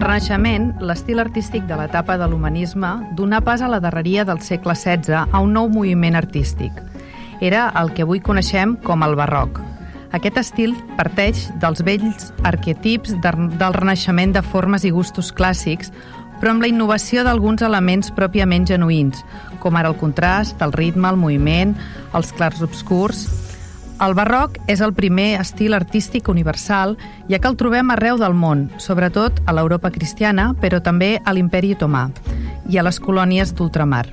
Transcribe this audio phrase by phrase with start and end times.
[0.00, 2.88] Al Renaixement, l'estil artístic de l'etapa de l'humanisme
[3.18, 6.72] donà pas a la darreria del segle XVI a un nou moviment artístic.
[7.44, 9.60] Era el que avui coneixem com el barroc.
[10.16, 15.92] Aquest estil parteix dels vells arquetips del Renaixement de formes i gustos clàssics,
[16.40, 19.20] però amb la innovació d'alguns elements pròpiament genuïns,
[19.60, 21.76] com ara el contrast, el ritme, el moviment,
[22.16, 23.26] els clars obscurs,
[24.00, 26.96] el barroc és el primer estil artístic universal,
[27.28, 31.74] ja que el trobem arreu del món, sobretot a l'Europa cristiana, però també a l'Imperi
[31.76, 32.08] Otomà
[32.70, 34.06] i a les colònies d'ultramar.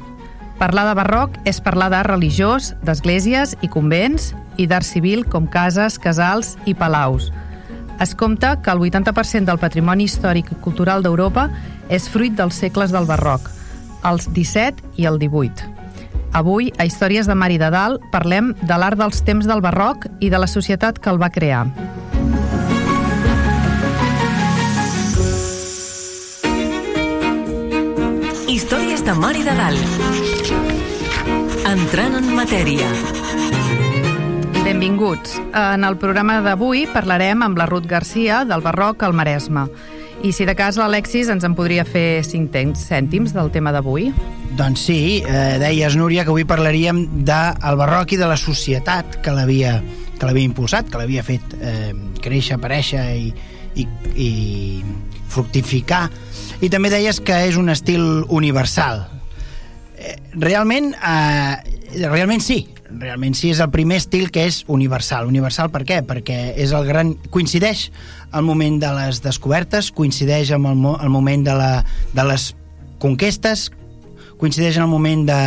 [0.60, 6.00] Parlar de barroc és parlar d'art religiós, d'esglésies i convents, i d'art civil com cases,
[6.02, 7.32] casals i palaus.
[8.02, 11.48] Es compta que el 80% del patrimoni històric i cultural d'Europa
[11.90, 13.52] és fruit dels segles del barroc,
[14.04, 15.77] els 17 i el 18.
[16.38, 20.04] Avui, a Històries de Mar i de Dalt, parlem de l'art dels temps del barroc
[20.22, 21.64] i de la societat que el va crear.
[28.54, 30.54] Històries de Mar i de Dalt.
[31.74, 32.94] Entrant en matèria.
[34.62, 35.40] Benvinguts.
[35.58, 39.66] En el programa d'avui parlarem amb la Ruth Garcia del Barroc al Maresme.
[40.24, 44.10] I si de cas l'Alexis ens en podria fer cinc cèntims del tema d'avui?
[44.58, 49.36] Doncs sí, eh, deies, Núria, que avui parlaríem del barroc i de la societat que
[49.36, 49.78] l'havia
[50.18, 53.28] que l'havia impulsat, que l'havia fet eh, créixer, aparèixer i,
[53.78, 53.86] i,
[54.18, 54.32] i
[55.30, 56.08] fructificar.
[56.62, 59.06] I també deies que és un estil universal.
[59.98, 61.56] Eh, realment, eh,
[62.06, 65.28] realment sí, realment sí és el primer estil que és universal.
[65.28, 66.04] Universal per què?
[66.06, 67.16] Perquè és el gran...
[67.34, 67.90] coincideix
[68.38, 71.72] el moment de les descobertes, coincideix amb el, mo el moment de, la,
[72.14, 72.52] de les
[73.02, 73.72] conquestes,
[74.38, 75.42] coincideix en el moment de,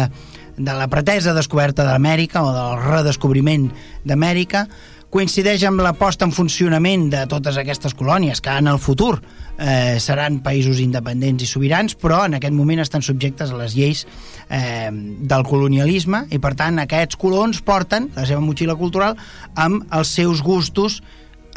[0.59, 3.69] de la pretesa descoberta d'Amèrica o del redescobriment
[4.05, 4.66] d'Amèrica,
[5.10, 9.98] coincideix amb la posta en funcionament de totes aquestes colònies que en el futur eh,
[9.98, 14.04] seran països independents i sobirans, però en aquest moment estan subjectes a les lleis
[14.48, 19.19] eh, del colonialisme i per tant aquests colons porten la seva motxilla cultural
[19.59, 21.00] amb els seus gustos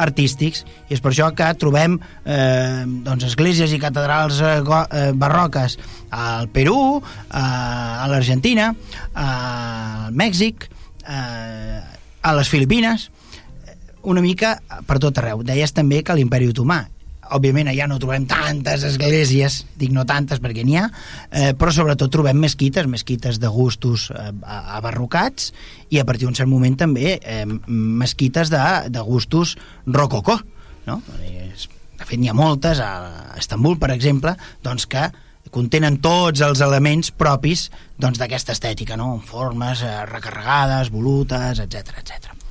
[0.02, 0.64] artístics.
[0.90, 5.78] I és per això que trobem eh, doncs esglésies i catedrals eh, eh, barroques
[6.09, 10.72] al Perú, eh, a l'Argentina, eh, al Mèxic,
[11.06, 11.84] eh,
[12.24, 13.12] a les Filipines,
[14.03, 15.44] una mica per tot arreu.
[15.47, 16.84] Deies també que l'imperi otomà
[17.34, 20.88] òbviament allà no trobem tantes esglésies, dic no tantes perquè n'hi ha,
[21.31, 25.52] eh, però sobretot trobem mesquites, mesquites de gustos eh, abarrocats
[25.90, 29.56] i a partir d'un cert moment també eh, mesquites de, de gustos
[29.88, 30.40] rococó,
[30.88, 31.02] no?
[31.08, 34.35] De fet, n'hi ha moltes, a Estambul, per exemple,
[34.66, 35.08] doncs que
[35.53, 39.16] contenen tots els elements propis doncs, d'aquesta doncs, estètica, no?
[39.25, 42.43] formes eh, recarregades, volutes, etc etc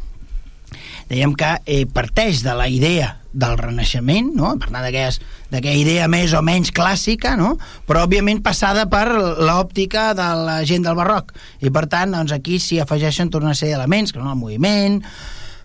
[1.11, 4.53] dèiem que eh, parteix de la idea del Renaixement, no?
[4.61, 7.55] per anar d'aquella idea més o menys clàssica, no?
[7.89, 11.33] però òbviament passada per l'òptica de la gent del barroc.
[11.65, 14.35] I per tant, doncs, aquí s'hi afegeixen tota una sèrie d'elements, que no?
[14.35, 15.01] el moviment,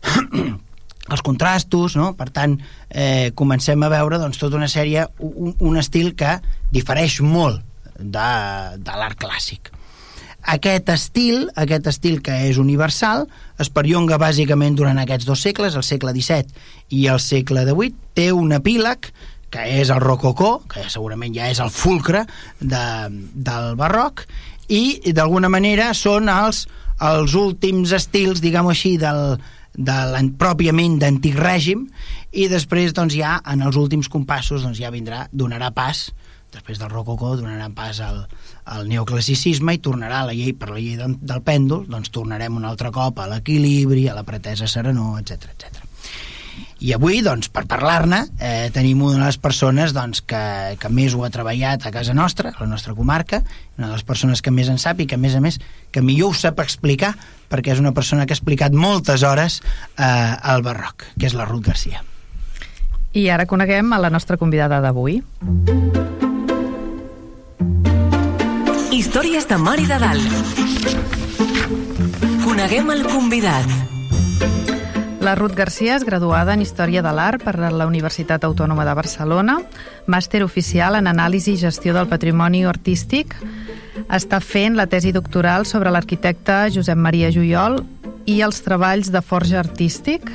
[1.12, 2.14] els contrastos, no?
[2.20, 2.58] per tant,
[2.90, 6.38] eh, comencem a veure doncs, tota una sèrie, un, un estil que
[6.72, 7.64] difereix molt
[7.98, 8.30] de,
[8.80, 9.74] de l'art clàssic
[10.48, 13.26] aquest estil, aquest estil que és universal,
[13.60, 18.30] es perllonga bàsicament durant aquests dos segles, el segle XVII i el segle XVIII, té
[18.32, 19.12] un epíleg
[19.52, 22.26] que és el rococó, que segurament ja és el fulcre
[22.60, 22.86] de,
[23.34, 24.26] del barroc,
[24.68, 26.66] i d'alguna manera són els,
[27.04, 29.38] els últims estils, diguem-ho així, del,
[29.76, 31.88] de pròpiament d'antic règim,
[32.32, 36.08] i després doncs, ja en els últims compassos doncs, ja vindrà, donarà pas
[36.54, 38.22] després del rococó donarà pas al,
[38.68, 42.68] al neoclassicisme i tornarà a la llei per la llei del, pèndol, doncs tornarem un
[42.68, 45.84] altre cop a l'equilibri, a la pretesa serenor, etc etc.
[46.78, 50.42] I avui, doncs, per parlar-ne, eh, tenim una de les persones doncs, que,
[50.78, 53.42] que més ho ha treballat a casa nostra, a la nostra comarca,
[53.80, 55.58] una de les persones que més en sap i que, a més a més,
[55.92, 57.16] que millor ho sap explicar,
[57.50, 59.62] perquè és una persona que ha explicat moltes hores
[59.98, 62.04] eh, al barroc, que és la Ruth Garcia.
[63.18, 65.24] I ara coneguem a la nostra convidada d'avui.
[68.98, 70.62] Històries de Mar i de Dalt.
[72.42, 73.68] Coneguem el convidat.
[75.22, 79.60] La Ruth Garcia és graduada en Història de l'Art per la Universitat Autònoma de Barcelona,
[80.10, 83.36] màster oficial en Anàlisi i Gestió del Patrimoni Artístic.
[84.10, 87.84] Està fent la tesi doctoral sobre l'arquitecte Josep Maria Juyol
[88.26, 90.26] i els treballs de forja artístic.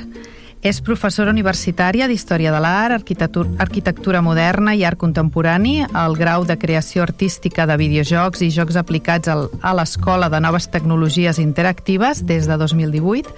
[0.63, 6.55] És professora universitària d'Història de l'Art, arquitectura, arquitectura moderna i art contemporani, al grau de
[6.57, 12.47] creació artística de videojocs i jocs aplicats al, a l'Escola de Noves Tecnologies Interactives des
[12.47, 13.35] de 2018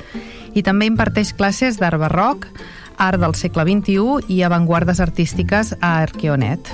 [0.53, 2.45] i també imparteix classes d'art barroc,
[3.01, 6.69] art del segle XXI i avantguardes artístiques a Arqueonet.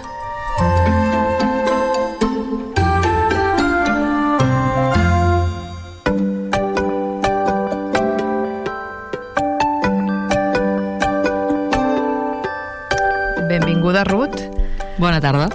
[14.02, 14.42] Benvinguda, Ruth.
[14.98, 15.50] Bona tarda.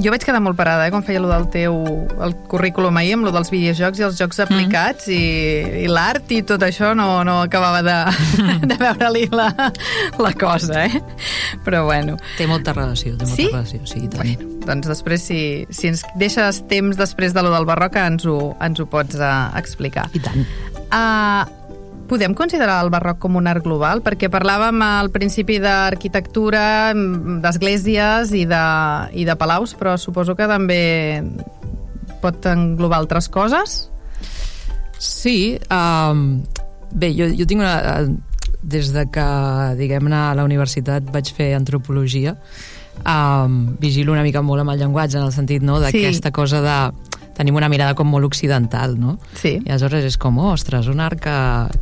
[0.00, 1.74] Jo vaig quedar molt parada eh, quan feia lo del teu
[2.24, 5.12] el currículum ahir amb lo dels videojocs i els jocs aplicats mm.
[5.12, 7.98] i, i l'art i tot això no, no acabava de,
[8.70, 9.50] de veure-li la,
[10.16, 11.02] la cosa, eh?
[11.66, 12.16] Però bueno.
[12.38, 13.50] Té molta relació, té molta sí?
[13.52, 14.24] relació, sí, tant.
[14.24, 18.54] Bueno, doncs després, si, si ens deixes temps després de lo del barroc, ens ho,
[18.64, 20.08] ens ho pots uh, explicar.
[20.16, 20.46] I tant.
[20.88, 21.59] Uh,
[22.10, 24.02] podem considerar el barroc com un art global?
[24.02, 26.90] Perquè parlàvem al principi d'arquitectura,
[27.44, 28.64] d'esglésies i, de,
[29.14, 30.82] i de palaus, però suposo que també
[32.20, 33.78] pot englobar altres coses?
[35.00, 36.42] Sí, um,
[36.92, 37.78] bé, jo, jo tinc una...
[38.60, 39.22] Des de que,
[39.78, 42.34] diguem-ne, a la universitat vaig fer antropologia,
[43.08, 46.34] um, vigilo una mica molt amb el llenguatge, en el sentit no, d'aquesta sí.
[46.36, 46.74] cosa de
[47.40, 49.16] tenim una mirada com molt occidental, no?
[49.40, 49.54] Sí.
[49.64, 51.36] I aleshores és com, ostres, un art que,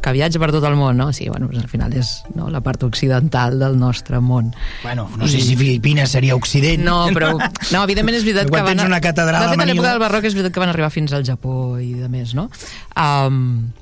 [0.04, 1.10] que viatja per tot el món, no?
[1.16, 4.52] Sí, bueno, pues al final és no, la part occidental del nostre món.
[4.84, 6.84] Bueno, no sé si Filipines seria occident.
[6.86, 7.34] No, però...
[7.72, 8.70] No, evidentment és veritat que van...
[8.76, 10.94] tens una catedral de fet, a a l'època del barroc és veritat que van arribar
[10.94, 12.48] fins al Japó i de més, no?
[12.94, 13.72] Um,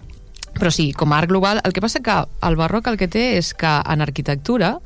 [0.56, 3.34] però sí, com a art global, el que passa que el barroc el que té
[3.36, 4.78] és que en arquitectura,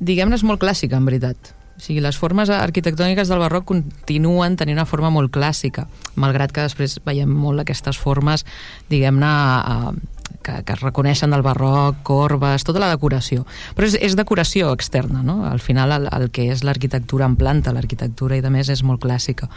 [0.00, 1.54] diguem-ne, és molt clàssica, en veritat.
[1.74, 6.66] O sigui, les formes arquitectòniques del barroc continuen tenint una forma molt clàssica, malgrat que
[6.68, 8.46] després veiem molt aquestes formes,
[8.92, 9.32] diguem-ne,
[9.72, 13.42] eh, que, que es reconeixen del barroc, corbes, tota la decoració.
[13.74, 15.40] Però és, és decoració externa, no?
[15.48, 19.02] Al final el, el que és l'arquitectura en planta, l'arquitectura i de més és molt
[19.02, 19.50] clàssica.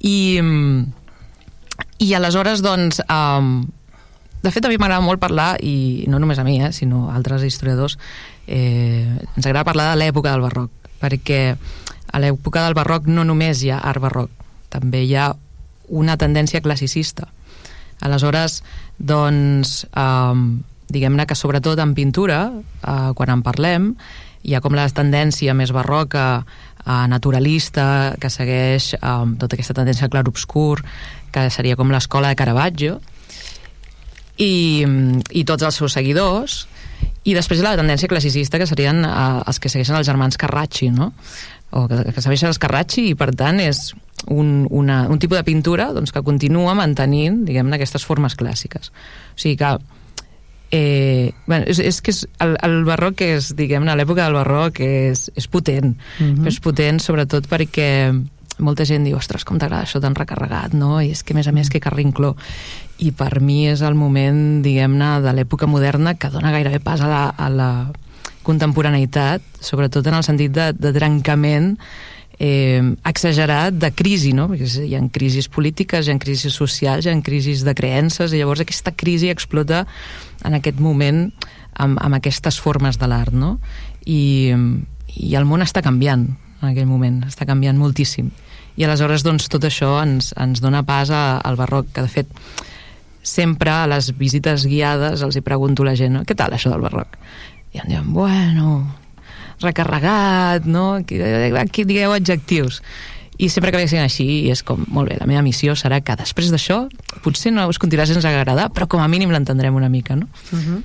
[0.00, 0.40] I,
[2.02, 3.54] i aleshores, doncs, um,
[4.42, 7.16] de fet, a mi m'agrada molt parlar, i no només a mi, eh, sinó a
[7.16, 7.98] altres historiadors,
[8.48, 9.06] eh,
[9.36, 11.42] ens agrada parlar de l'època del barroc, perquè
[12.12, 14.30] a l'època del barroc no només hi ha art barroc,
[14.70, 15.32] també hi ha
[15.92, 17.28] una tendència classicista.
[18.02, 18.62] Aleshores,
[18.98, 20.42] doncs, eh,
[20.92, 23.94] diguem-ne que sobretot en pintura, eh, quan en parlem,
[24.42, 26.44] hi ha com la tendència més barroca,
[26.84, 30.82] eh, naturalista, que segueix eh, tota aquesta tendència clar-obscur,
[31.32, 33.00] que seria com l'escola de Caravaggio,
[34.38, 34.84] i,
[35.30, 36.66] i tots els seus seguidors,
[37.24, 39.16] i després la tendència classicista, que serien eh,
[39.46, 41.12] els que segueixen els germans Carracci, no?
[41.72, 43.92] o que, que segueixen els Carracci, i per tant és
[44.26, 48.92] un, una, un tipus de pintura doncs, que continua mantenint, diguem-ne, aquestes formes clàssiques.
[49.32, 49.72] O sigui que
[50.72, 55.28] eh, bueno, és, és que és, el, el barroc és, diguem-ne, l'època del barroc és,
[55.36, 56.46] és potent, uh -huh.
[56.48, 57.90] és potent sobretot perquè
[58.64, 61.00] molta gent diu, ostres, com t'agrada això tan recarregat, no?
[61.02, 62.34] I és que, a més a més, que carrincló.
[63.02, 67.10] I per mi és el moment, diguem-ne, de l'època moderna que dona gairebé pas a
[67.10, 67.70] la, a la
[68.46, 71.76] contemporaneïtat, sobretot en el sentit de, de trencament
[72.38, 74.48] eh, exagerat de crisi, no?
[74.50, 78.40] Perquè hi ha crisis polítiques, hi ha crisis socials, hi ha crisis de creences, i
[78.42, 79.84] llavors aquesta crisi explota
[80.44, 81.28] en aquest moment
[81.74, 83.58] amb, amb aquestes formes de l'art, no?
[84.06, 84.50] I,
[85.14, 86.26] I el món està canviant
[86.62, 88.30] en aquell moment, està canviant moltíssim.
[88.76, 92.30] I aleshores, doncs, tot això ens, ens dona pas a, al barroc, que de fet
[93.22, 96.82] sempre a les visites guiades els hi pregunto a la gent, què tal això del
[96.82, 97.18] barroc?
[97.72, 98.74] I em diuen, bueno,
[99.62, 100.94] recarregat, no?
[101.00, 102.82] Aquí, aquí digueu adjectius.
[103.38, 106.16] I sempre que vegin així, i és com, molt bé, la meva missió serà que
[106.18, 106.84] després d'això
[107.24, 110.28] potser no us continuarà sense agradar, però com a mínim l'entendrem una mica, no?
[110.52, 110.82] Uh -huh.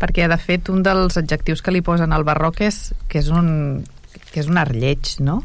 [0.00, 3.84] Perquè, de fet, un dels adjectius que li posen al barroc és que és un,
[4.32, 5.42] que és un art lleig, no?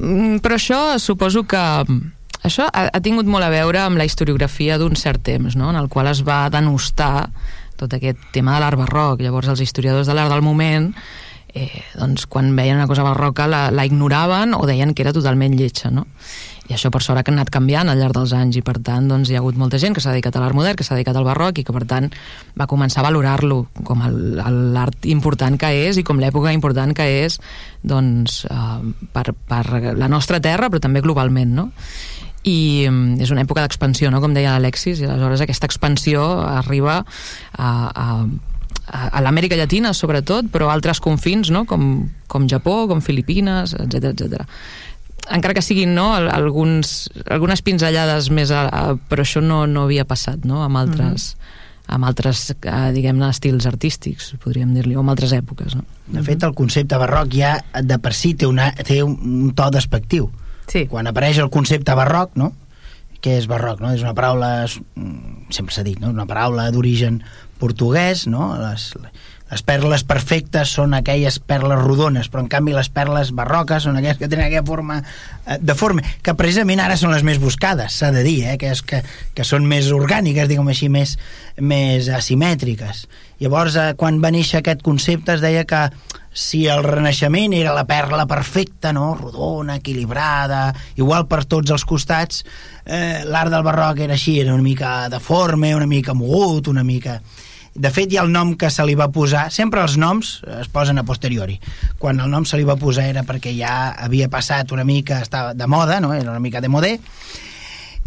[0.00, 1.60] Mm, però això suposo que
[2.40, 5.70] això ha, ha tingut molt a veure amb la historiografia d'un cert temps, no?
[5.70, 7.28] en el qual es va denostar
[7.80, 9.20] tot aquest tema de l'art barroc.
[9.20, 10.90] Llavors els historiadors de l'art del moment
[11.52, 15.56] eh, doncs, quan veien una cosa barroca la, la ignoraven o deien que era totalment
[15.58, 16.06] lletja, no?
[16.70, 19.30] I això per sort ha anat canviant al llarg dels anys i per tant doncs,
[19.30, 21.26] hi ha hagut molta gent que s'ha dedicat a l'art modern, que s'ha dedicat al
[21.26, 22.06] barroc i que per tant
[22.58, 27.40] va començar a valorar-lo com l'art important que és i com l'època important que és
[27.82, 28.78] doncs, uh,
[29.10, 29.64] per, per
[29.98, 31.70] la nostra terra però també globalment, no?
[32.46, 34.20] i um, és una època d'expansió, no?
[34.22, 38.06] com deia l'Alexis, i aleshores aquesta expansió arriba a, a,
[38.86, 41.66] a, a l'Amèrica Llatina sobretot, però altres confins, no?
[41.68, 44.46] com, com Japó, com Filipines, etc etc.
[45.30, 50.04] Encara que siguin no, alguns, algunes pinzellades més, a, a, però això no, no havia
[50.04, 50.64] passat no?
[50.66, 51.34] amb altres...
[51.34, 51.58] Mm -hmm
[51.90, 55.74] amb altres, eh, diguem-ne, estils artístics, podríem dir-li, o amb altres èpoques.
[55.78, 55.84] No?
[56.14, 60.30] De fet, el concepte barroc ja de per si té, una, té un, to despectiu.
[60.70, 60.84] Sí.
[60.90, 62.52] Quan apareix el concepte barroc, no?
[63.20, 63.82] què és barroc?
[63.82, 63.90] No?
[63.92, 66.12] És una paraula, mm, sempre s'ha dit, no?
[66.14, 67.20] una paraula d'origen
[67.60, 68.54] portuguès, no?
[68.56, 68.94] les,
[69.50, 74.20] les perles perfectes són aquelles perles rodones, però en canvi les perles barroques són aquelles
[74.20, 78.12] que tenen aquella forma eh, de forma, que precisament ara són les més buscades, s'ha
[78.14, 78.56] de dir, eh?
[78.60, 79.02] que, és que,
[79.34, 81.16] que són més orgàniques, diguem així, més,
[81.58, 83.04] més asimètriques.
[83.42, 85.88] Llavors, eh, quan va néixer aquest concepte es deia que
[86.30, 89.16] si el Renaixement era la perla perfecta, no?
[89.18, 92.44] rodona, equilibrada, igual per tots els costats,
[92.86, 97.18] eh, l'art del barroc era així, era una mica deforme, una mica mogut, una mica
[97.74, 99.46] de fet, ha el nom que se li va posar...
[99.54, 101.60] Sempre els noms es posen a posteriori.
[102.00, 105.54] Quan el nom se li va posar era perquè ja havia passat una mica, estava
[105.54, 106.12] de moda, no?
[106.14, 106.96] era una mica de modé,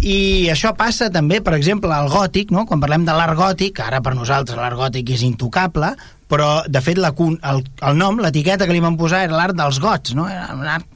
[0.04, 2.66] i això passa també, per exemple, al gòtic, no?
[2.68, 5.94] quan parlem de l'art gòtic, ara per nosaltres l'art gòtic és intocable,
[6.28, 9.80] però de fet la, el, el nom, l'etiqueta que li van posar era l'art dels
[9.80, 10.28] gots, no?
[10.28, 10.90] era un art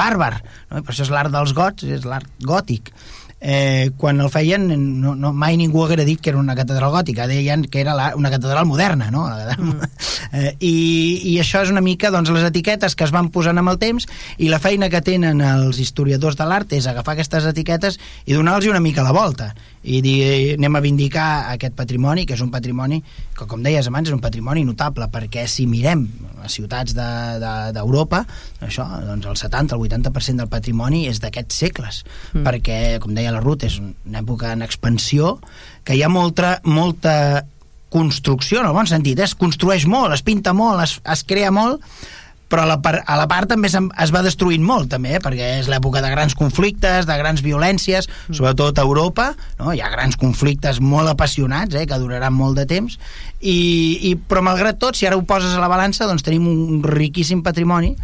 [0.00, 0.38] bàrbar,
[0.70, 0.80] no?
[0.80, 2.94] per això és l'art dels gots, és l'art gòtic
[3.40, 4.66] eh, quan el feien
[5.00, 8.10] no, no, mai ningú haguera dit que era una catedral gòtica deien que era la,
[8.16, 9.26] una catedral moderna no?
[9.28, 9.88] Mm.
[10.32, 10.74] eh, i,
[11.32, 14.08] i això és una mica doncs, les etiquetes que es van posant amb el temps
[14.38, 18.70] i la feina que tenen els historiadors de l'art és agafar aquestes etiquetes i donar-los
[18.70, 22.98] una mica la volta i dir, anem a vindicar aquest patrimoni que és un patrimoni
[23.36, 26.06] que com deies abans és un patrimoni notable perquè si mirem
[26.42, 31.62] les ciutats d'Europa de, de, això, doncs el 70, el 80% del patrimoni és d'aquests
[31.64, 32.42] segles mm.
[32.46, 35.36] perquè com deia la Ruth és una època en expansió
[35.86, 37.44] que hi ha molta, molta
[37.88, 39.24] construcció en el bon sentit, eh?
[39.24, 41.84] es construeix molt, es pinta molt, es, es crea molt
[42.48, 45.22] però a la, part, a la part també es va destruint molt també, eh?
[45.22, 48.38] perquè és l'època de grans conflictes, de grans violències mm.
[48.38, 49.74] sobretot a Europa, no?
[49.76, 51.84] hi ha grans conflictes molt apassionats, eh?
[51.88, 52.96] que duraran molt de temps
[53.40, 53.58] i,
[54.10, 57.44] i, però malgrat tot, si ara ho poses a la balança doncs tenim un riquíssim
[57.44, 57.94] patrimoni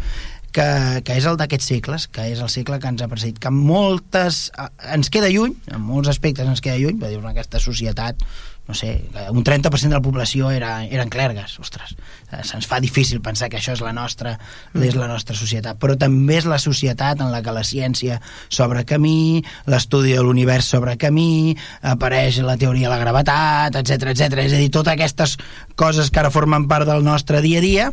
[0.55, 3.51] que, que és el d'aquests segles, que és el segle que ens ha precedit, que
[3.51, 4.45] moltes,
[4.93, 8.23] ens queda lluny, en molts aspectes ens queda lluny, dir, aquesta societat
[8.67, 11.93] no sé, un 30% de la població era, eren clergues, ostres,
[12.31, 14.83] eh, se'ns fa difícil pensar que això és la nostra mm.
[14.87, 18.17] és la nostra societat, però també és la societat en la que la ciència
[18.49, 21.55] s'obre camí, l'estudi de l'univers s'obre camí,
[21.85, 24.41] apareix la teoria de la gravetat, etc etc.
[24.47, 25.37] és a dir, totes aquestes
[25.77, 27.91] coses que ara formen part del nostre dia a dia,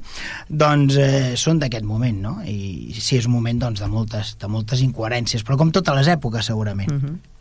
[0.49, 2.39] doncs eh, són d'aquest moment, no?
[2.49, 6.09] I sí, és un moment doncs, de, moltes, de moltes incoherències, però com totes les
[6.17, 6.91] èpoques, segurament.
[6.91, 7.32] Mm -hmm.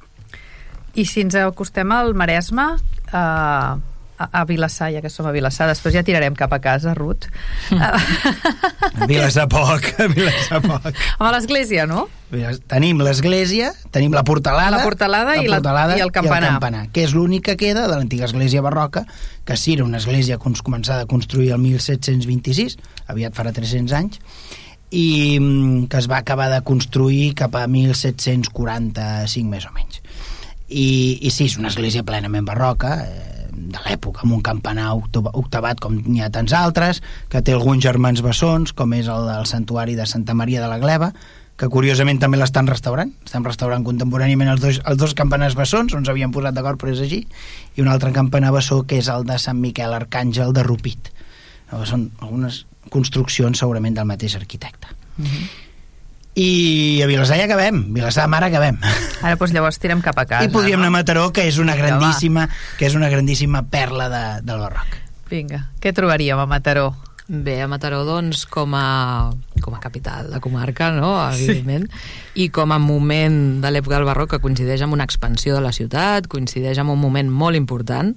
[0.95, 2.67] I si ens acostem al Maresme,
[3.11, 6.93] eh, a, a Vilassar, ja que som a Vilassar, després ja tirarem cap a casa,
[6.97, 7.27] Ruth.
[7.71, 10.89] A Vilassar poc, a Vilassar poc.
[11.19, 12.07] Home, l'església, no?
[12.71, 16.41] Tenim l'església, tenim la portalada, la portalada, la i, portalada la, i, el campanar.
[16.41, 19.05] i el campanar, que és l'únic que queda de l'antiga església barroca,
[19.47, 22.77] que sí era una església començada a construir el 1726,
[23.11, 24.21] aviat farà 300 anys,
[24.91, 30.01] i mm, que es va acabar de construir cap a 1745 més o menys
[30.71, 35.83] i, i sí, és una església plenament barroca eh, de l'època, amb un campanar octavat
[35.83, 39.97] com n'hi ha tants altres, que té alguns germans bessons, com és el del santuari
[39.99, 41.11] de Santa Maria de la Gleva,
[41.61, 46.07] que curiosament també l'estan restaurant, estan restaurant contemporàniament els dos, els dos campanars bessons, on
[46.07, 47.19] s'havien posat d'acord però és així,
[47.75, 51.11] i un altre campanar bessó que és el de Sant Miquel Arcàngel de Rupit.
[51.85, 54.95] Són algunes construccions segurament del mateix arquitecte.
[55.17, 55.51] Uh mhm.
[56.35, 58.79] I a Vilassar ja acabem, Vilassar Mar acabem.
[59.21, 60.47] Ara doncs llavors tirem cap a casa.
[60.47, 60.87] I podríem no?
[60.87, 62.47] anar a Mataró, que és una grandíssima,
[62.79, 64.99] que és una grandíssima perla de, del barroc.
[65.31, 66.93] Vinga, què trobaríem a Mataró?
[67.31, 69.31] Bé, a Mataró, doncs, com a,
[69.63, 72.43] com a capital de comarca, no?, evidentment, sí.
[72.43, 75.71] i com a moment de l'època del barroc que coincideix amb una expansió de la
[75.75, 78.11] ciutat, coincideix amb un moment molt important,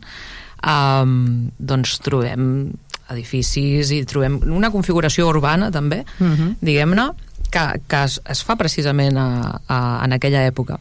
[0.66, 1.14] um,
[1.58, 2.72] doncs trobem
[3.12, 6.34] edificis i trobem una configuració urbana, també, uh mhm.
[6.34, 6.56] -huh.
[6.60, 7.06] diguem-ne,
[7.54, 9.28] que, que es, es fa precisament a,
[9.68, 10.80] a, en aquella època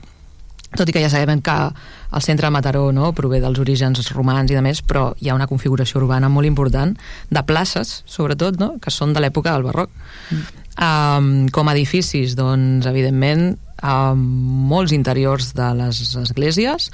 [0.73, 4.51] tot i que ja sabem que el centre de Mataró no, prové dels orígens romans
[4.51, 6.95] i de més, però hi ha una configuració urbana molt important
[7.29, 9.93] de places, sobretot, no, que són de l'època del barroc.
[10.31, 10.61] Mm.
[10.73, 13.53] Um, com a edificis, doncs, evidentment,
[13.83, 16.87] a molts interiors de les esglésies.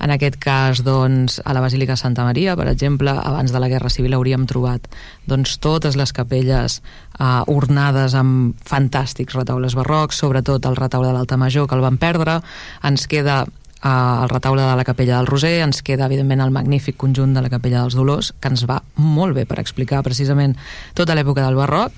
[0.00, 3.90] En aquest cas, doncs, a la Basílica Santa Maria, per exemple, abans de la Guerra
[3.90, 4.86] Civil hauríem trobat
[5.26, 6.78] doncs, totes les capelles
[7.18, 11.98] eh, ornades amb fantàstics retaules barrocs, sobretot el retaule de l'Alta Major, que el van
[11.98, 12.38] perdre.
[12.86, 13.42] Ens queda
[13.86, 17.50] al retaule de la Capella del Roser, ens queda, evidentment, el magnífic conjunt de la
[17.52, 20.56] Capella dels Dolors, que ens va molt bé per explicar precisament
[20.94, 21.92] tota l'època del barroc.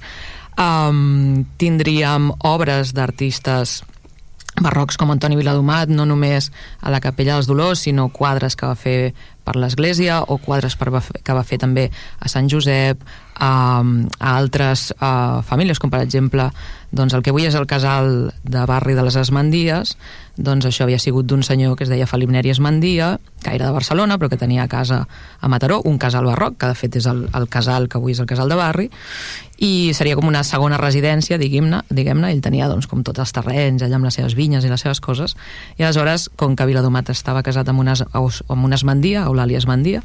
[0.59, 3.85] Um, tindríem obres d'artistes
[4.65, 6.51] barrocs com Antoni Viladomat, no només
[6.81, 9.15] a la Capella dels Dolors, sinó quadres que va fer
[9.49, 10.91] per l'Església o quadres per,
[11.25, 11.89] que va fer també
[12.21, 13.01] a Sant Josep,
[13.39, 16.51] a, a altres a famílies, com per exemple
[16.91, 19.97] doncs el que avui és el casal de barri de les Esmandies,
[20.39, 23.75] doncs això havia sigut d'un senyor que es deia Felip Neri Esmandia, que era de
[23.75, 25.03] Barcelona, però que tenia casa
[25.41, 28.21] a Mataró, un casal barroc, que de fet és el, el casal que avui és
[28.23, 28.87] el casal de barri,
[29.59, 33.83] i seria com una segona residència, diguem-ne, diguem ell tenia doncs, com tots els terrenys,
[33.83, 35.35] allà amb les seves vinyes i les seves coses,
[35.77, 40.05] i aleshores, com que Viladomat estava casat amb una, amb una esmandia, Eulàlia Esmandia,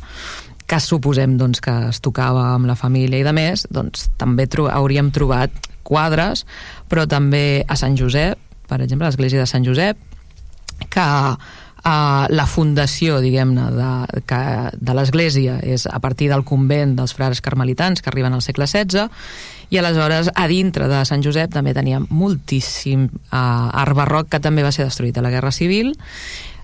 [0.66, 4.66] que suposem doncs, que es tocava amb la família i de més, doncs també tro
[4.72, 6.48] hauríem trobat quadres,
[6.90, 10.00] però també a Sant Josep, per exemple, l'església de Sant Josep,
[10.90, 11.10] que
[11.84, 14.38] Uh, la fundació, diguem-ne, de, que,
[14.72, 19.10] de l'església és a partir del convent dels frares carmelitans que arriben al segle XVI
[19.68, 24.64] i aleshores a dintre de Sant Josep també teníem moltíssim uh, art barroc que també
[24.64, 25.92] va ser destruït a la Guerra Civil.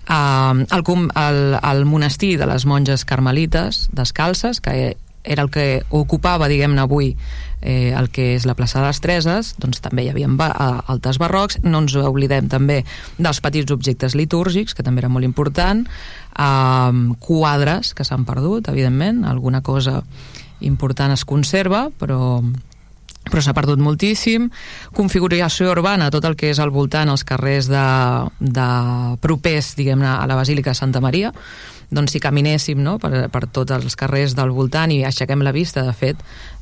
[0.08, 6.48] Uh, el, el, el monestir de les monges carmelites descalces que era el que ocupava,
[6.48, 7.12] diguem-ne, avui
[7.60, 10.30] eh, el que és la plaça de les Treses, doncs també hi havia
[10.88, 12.82] altes barrocs, no ens oblidem també
[13.18, 19.24] dels petits objectes litúrgics, que també era molt important, eh, quadres que s'han perdut, evidentment,
[19.24, 20.02] alguna cosa
[20.60, 22.40] important es conserva, però
[23.30, 24.48] però s'ha perdut moltíssim.
[24.96, 27.84] Configuració urbana, tot el que és al voltant, els carrers de,
[28.40, 28.68] de
[29.22, 31.30] propers, diguem-ne, a la Basílica de Santa Maria,
[31.90, 35.82] doncs si caminéssim no, per, per tots els carrers del voltant i aixequem la vista,
[35.86, 36.20] de fet,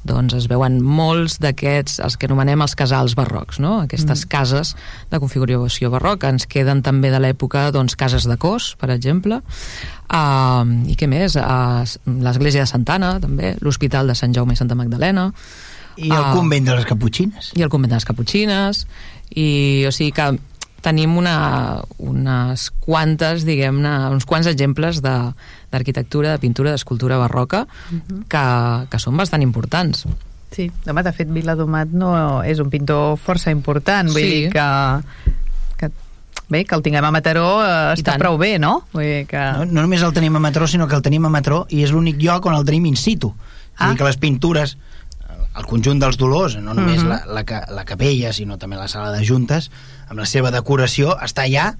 [0.08, 3.78] doncs es veuen molts d'aquests, els que anomenem els casals barrocs, no?
[3.84, 4.30] aquestes mm.
[4.32, 4.74] cases
[5.12, 6.32] de configuració barroca.
[6.32, 11.36] Ens queden també de l'època doncs, cases de cos, per exemple, uh, i què més?
[11.36, 11.84] Uh,
[12.24, 15.28] L'església de Santana, també, l'Hospital de Sant Jaume i Santa Magdalena,
[15.98, 17.52] i el uh, convent de les Caputxines.
[17.58, 18.84] I el convent de les Caputxines.
[19.34, 19.48] I,
[19.88, 20.28] o sigui que
[20.88, 21.36] tenim una,
[22.00, 28.02] unes quantes, diguem-ne, uns quants exemples d'arquitectura, de, de pintura, d'escultura barroca uh mhm.
[28.08, 28.24] -huh.
[28.28, 30.06] que, que són bastant importants.
[30.50, 34.30] Sí, home, de fet Viladomat no és un pintor força important, vull sí.
[34.30, 34.68] dir que,
[35.76, 35.90] que
[36.48, 38.84] bé, que el tinguem a Mataró eh, està prou bé, no?
[38.92, 39.36] Vull dir que...
[39.36, 39.66] no?
[39.68, 42.16] No només el tenim a Mataró, sinó que el tenim a Mataró i és l'únic
[42.22, 43.34] lloc on el tenim in situ.
[43.76, 43.86] Ah.
[43.86, 44.76] Vull dir que les pintures
[45.58, 47.10] el conjunt dels Dolors, no només mhm.
[47.10, 47.26] -huh.
[47.26, 49.70] la, la, la capella, sinó també la sala de juntes,
[50.08, 51.74] amb la seva decoració, està ja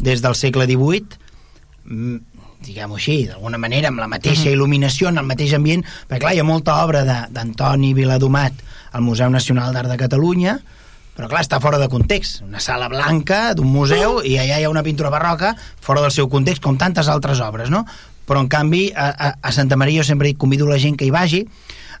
[0.00, 1.06] des del segle XVIII,
[1.84, 2.16] mm,
[2.64, 4.48] diguem-ho així, d'alguna manera, amb la mateixa mhm.
[4.48, 4.56] -huh.
[4.56, 8.52] il·luminació, en el mateix ambient, perquè clar, hi ha molta obra d'Antoni Viladomat
[8.92, 10.60] al Museu Nacional d'Art de Catalunya,
[11.18, 12.42] però clar, està fora de context.
[12.42, 16.28] Una sala blanca d'un museu i allà hi ha una pintura barroca fora del seu
[16.28, 17.84] context, com tantes altres obres, no?
[18.24, 21.10] Però, en canvi, a, a, a Santa Maria jo sempre convido la gent que hi
[21.10, 21.48] vagi,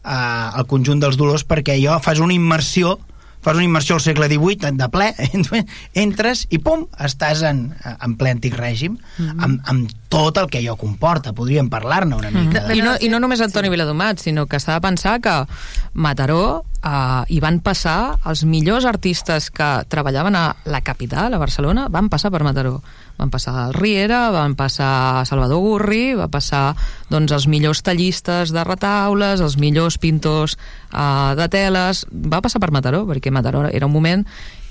[0.08, 2.96] al conjunt dels dolors perquè allò fas una immersió
[3.42, 5.12] fas una immersió al segle XVIII de ple,
[6.04, 9.44] entres i pum, estàs en, en ple antic règim mm -hmm.
[9.44, 12.76] amb, amb tot el que allò comporta podríem parlar-ne una mica mm -hmm.
[12.76, 13.70] I, no, I no només Antoni sí.
[13.70, 15.46] Viladomat sinó que s'ha de pensar que
[15.92, 21.88] Mataró eh, hi van passar els millors artistes que treballaven a la capital, a Barcelona
[21.88, 22.82] van passar per Mataró
[23.18, 26.76] van passar el Riera, van passar Salvador Gurri, va passar
[27.10, 30.56] doncs, els millors tallistes de retaules, els millors pintors
[30.92, 34.24] uh, de teles, va passar per Mataró, perquè Mataró era un moment,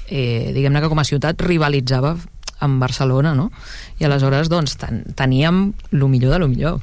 [0.08, 2.16] eh, diguem-ne que com a ciutat rivalitzava
[2.64, 3.52] amb Barcelona, no?
[4.00, 6.80] I aleshores, doncs, ten teníem lo millor de lo millor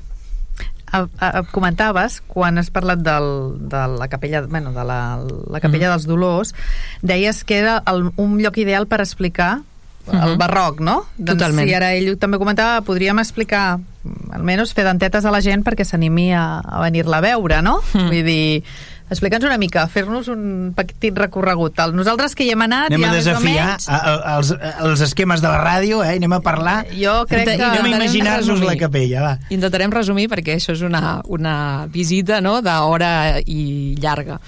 [1.50, 3.26] comentaves, quan has parlat del,
[3.68, 5.18] de la capella, bueno, de la,
[5.50, 5.94] la capella mm.
[5.94, 6.54] dels Dolors,
[7.02, 9.64] deies que era el, un lloc ideal per explicar
[10.06, 10.28] uh -huh.
[10.28, 11.04] el barroc, no?
[11.16, 11.68] Doncs Totalment.
[11.68, 13.78] si ara ell també comentava, podríem explicar,
[14.32, 17.80] almenys fer dentetes a la gent perquè s'animi a, a venir-la a veure, no?
[17.94, 18.08] Mm.
[18.08, 18.64] Vull dir,
[19.10, 21.78] explica'ns una mica, fer-nos un petit recorregut.
[21.92, 22.88] Nosaltres que hi hem anat...
[22.90, 23.88] Anem ja a desafiar menys...
[23.88, 26.16] a, a, els, els esquemes de la ràdio, eh?
[26.16, 26.76] anem a parlar...
[26.92, 27.64] Jo crec que...
[27.64, 29.34] Anem a imaginar-nos la capella, va.
[29.54, 32.60] Intentarem resumir perquè això és una, una visita no?
[32.64, 34.40] d'hora i llarga.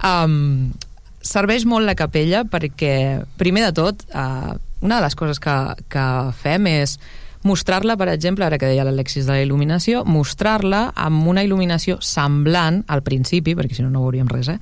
[0.00, 0.72] Um,
[1.20, 5.56] serveix molt la capella perquè, primer de tot, uh, una de les coses que,
[5.92, 6.06] que
[6.40, 6.98] fem és
[7.42, 12.82] mostrar-la, per exemple, ara que deia l'Alexis de la il·luminació, mostrar-la amb una il·luminació semblant
[12.88, 14.58] al principi, perquè si no no veuríem res, eh?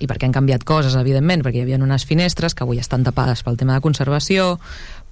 [0.00, 3.42] i perquè han canviat coses, evidentment, perquè hi havia unes finestres que avui estan tapades
[3.44, 4.54] pel tema de conservació,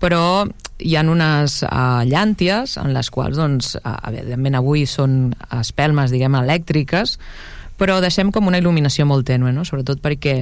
[0.01, 0.47] però
[0.81, 6.39] hi ha unes uh, llànties en les quals, doncs, uh, evidentment avui són espelmes, diguem,
[6.41, 7.19] elèctriques,
[7.79, 9.67] però deixem com una il·luminació molt tènue, no?
[9.69, 10.41] sobretot perquè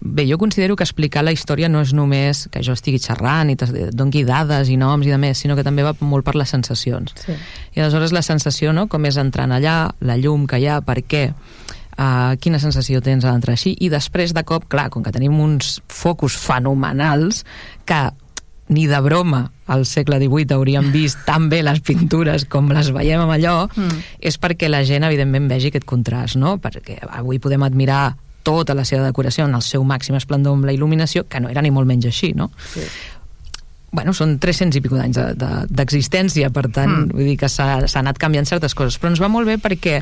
[0.00, 3.56] bé, jo considero que explicar la història no és només que jo estigui xerrant i
[3.92, 7.12] doni dades i noms i de més, sinó que també va molt per les sensacions.
[7.20, 7.36] Sí.
[7.76, 11.02] I aleshores la sensació, no?, com és entrant allà, la llum que hi ha, per
[11.04, 15.12] què, uh, quina sensació tens a l'entrar així, i després de cop, clar, com que
[15.12, 17.44] tenim uns focus fenomenals
[17.84, 18.08] que
[18.70, 23.20] ni de broma al segle XVIII hauríem vist tan bé les pintures com les veiem
[23.26, 24.02] amb allò, mm.
[24.24, 26.56] és perquè la gent, evidentment, vegi aquest contrast, no?
[26.62, 30.74] Perquè avui podem admirar tota la seva decoració en el seu màxim esplendor amb la
[30.76, 32.50] il·luminació, que no era ni molt menys així, no?
[32.74, 32.86] Sí.
[33.90, 35.18] Bueno, són 300 i pico d'anys
[35.70, 37.16] d'existència, de, de, per tant, mm.
[37.16, 40.00] vull dir que s'ha anat canviant certes coses, però ens va molt bé perquè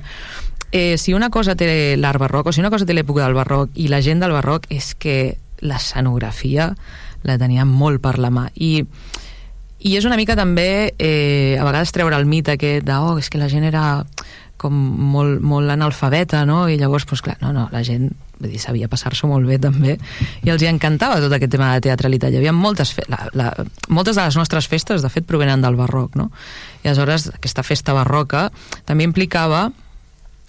[0.72, 3.72] eh, si una cosa té l'art barroc o si una cosa té l'època del barroc
[3.74, 6.74] i la gent del barroc és que l'escenografia
[7.27, 8.85] la tenia molt per la mà i
[9.79, 13.31] i és una mica també eh, a vegades treure el mite aquest de oh, és
[13.31, 14.03] que la gent era
[14.61, 14.75] com
[15.12, 16.66] molt, molt analfabeta, no?
[16.68, 19.97] I llavors, doncs clar, no, no, la gent vull dir, sabia passar-s'ho molt bé també
[20.47, 23.49] i els hi encantava tot aquest tema de teatralitat hi havia moltes, la, la,
[23.90, 26.29] moltes de les nostres festes de fet provenen del barroc no?
[26.85, 28.49] i aleshores aquesta festa barroca
[28.87, 29.68] també implicava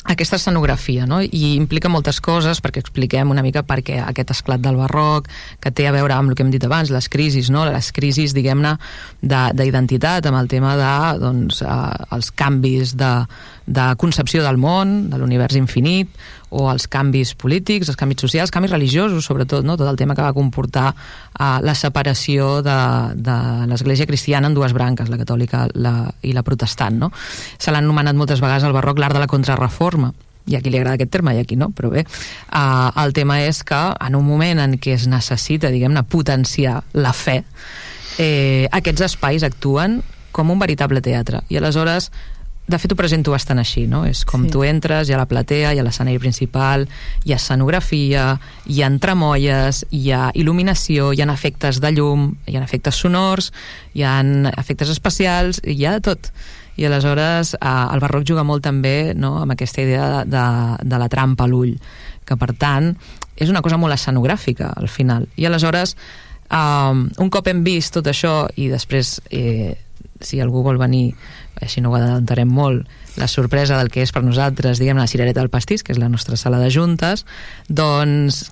[0.09, 1.19] aquesta escenografia, no?
[1.21, 5.29] i implica moltes coses perquè expliquem una mica per què aquest esclat del barroc,
[5.61, 7.67] que té a veure amb el que hem dit abans, les crisis, no?
[7.69, 8.73] les crisis, diguem-ne,
[9.21, 10.91] d'identitat, amb el tema de,
[11.21, 11.77] doncs, eh,
[12.17, 13.13] els canvis de,
[13.69, 16.09] de concepció del món, de l'univers infinit,
[16.49, 19.77] o els canvis polítics, els canvis socials, canvis religiosos, sobretot, no?
[19.77, 22.79] tot el tema que va comportar uh, la separació de,
[23.15, 23.37] de
[23.69, 26.97] l'Església cristiana en dues branques, la catòlica la, i la protestant.
[26.99, 27.11] No?
[27.57, 30.11] Se l'han anomenat moltes vegades al barroc l'art de la contrarreforma,
[30.49, 33.37] i a qui li agrada aquest terme i aquí no, però bé, uh, el tema
[33.45, 37.43] és que en un moment en què es necessita, diguem-ne, potenciar la fe,
[38.19, 39.99] eh, aquests espais actuen
[40.35, 41.43] com un veritable teatre.
[41.49, 42.09] I aleshores
[42.69, 44.03] de fet ho presento bastant així, no?
[44.05, 44.51] És com sí.
[44.53, 46.85] tu entres, hi ha la platea, hi ha l'escenari principal,
[47.25, 48.25] hi ha escenografia,
[48.69, 53.49] hi ha entramolles, hi ha il·luminació, hi ha efectes de llum, hi ha efectes sonors,
[53.97, 54.19] hi ha
[54.53, 56.31] efectes especials, hi ha de tot.
[56.79, 60.45] I aleshores eh, el barroc juga molt també no, amb aquesta idea de, de,
[60.93, 61.73] de la trampa a l'ull,
[62.23, 62.93] que per tant
[63.35, 65.25] és una cosa molt escenogràfica al final.
[65.41, 65.97] I aleshores,
[66.45, 69.73] eh, un cop hem vist tot això i després, eh,
[70.21, 71.13] si algú vol venir
[71.61, 72.87] així no ho adelantarem molt,
[73.19, 76.09] la sorpresa del que és per nosaltres, diguem, la cirereta del pastís, que és la
[76.11, 77.25] nostra sala de juntes,
[77.67, 78.45] doncs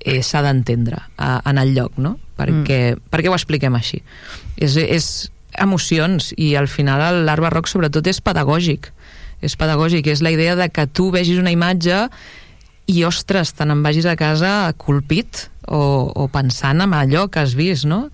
[0.00, 2.16] eh, s'ha d'entendre en el lloc, no?
[2.38, 3.10] Perquè, mm.
[3.10, 4.02] per què ho expliquem així?
[4.56, 5.28] És, és
[5.58, 8.92] emocions i al final l'art barroc sobretot és pedagògic.
[9.42, 12.06] És pedagògic, és la idea de que tu vegis una imatge
[12.88, 17.54] i, ostres, te n'en vagis a casa colpit o, o pensant en allò que has
[17.58, 18.08] vist, no?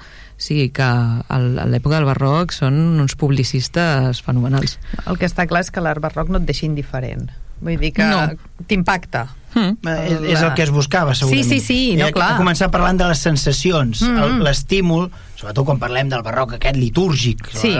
[0.45, 4.77] Sí, que a l'època del barroc són uns publicistes fenomenals.
[5.09, 7.31] El que està clar és que l'art barroc no et deixa indiferent.
[7.65, 8.27] Vull dir que no.
[8.69, 9.25] t'impacta.
[9.55, 9.87] Mm.
[9.87, 11.49] És, és el que es buscava, segurament.
[11.49, 12.35] Sí, sí, sí, no, clar.
[12.35, 14.45] A començar parlant de les sensacions, mm -hmm.
[14.45, 17.73] l'estímul, sobretot quan parlem del barroc aquest litúrgic, sí.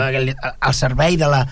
[0.59, 1.45] al servei de la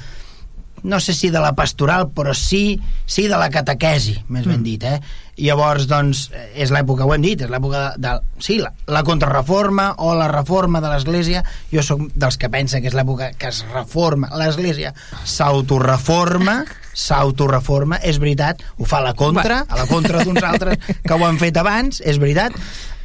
[0.84, 4.66] no sé si de la pastoral, però sí, sí de la catequesi, més ben mm.
[4.68, 5.00] dit, eh?
[5.40, 8.42] Llavors, doncs, és l'època, ho hem dit, és l'època de, de...
[8.44, 11.42] Sí, la, la contrarreforma o la reforma de l'Església.
[11.72, 14.30] Jo sóc dels que pensa que és l'època que es reforma.
[14.38, 14.94] L'Església
[15.26, 16.60] s'autoreforma,
[17.08, 21.26] s'autoreforma, és veritat, ho fa a la contra, a la contra d'uns altres que ho
[21.26, 22.54] han fet abans, és veritat,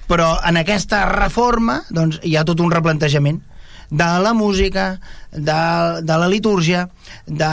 [0.09, 3.41] però en aquesta reforma doncs, hi ha tot un replantejament
[3.91, 5.01] de la música,
[5.33, 5.61] de,
[6.03, 6.89] de la litúrgia,
[7.27, 7.53] de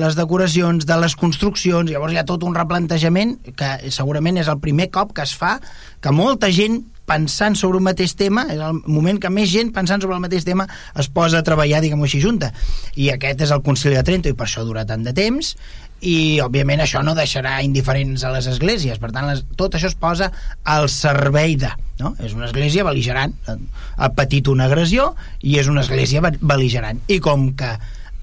[0.00, 4.60] les decoracions, de les construccions, llavors hi ha tot un replantejament que segurament és el
[4.60, 5.56] primer cop que es fa
[6.00, 10.02] que molta gent pensant sobre un mateix tema, és el moment que més gent pensant
[10.02, 10.66] sobre el mateix tema
[10.98, 12.50] es posa a treballar, diguem-ho així, junta.
[12.98, 15.54] I aquest és el Concili de Trento i per això dura tant de temps
[16.04, 19.96] i òbviament això no deixarà indiferents a les esglésies per tant les, tot això es
[19.98, 20.30] posa
[20.64, 22.14] al servei de no?
[22.20, 27.52] és una església beligerant ha patit una agressió i és una església beligerant i com
[27.56, 27.72] que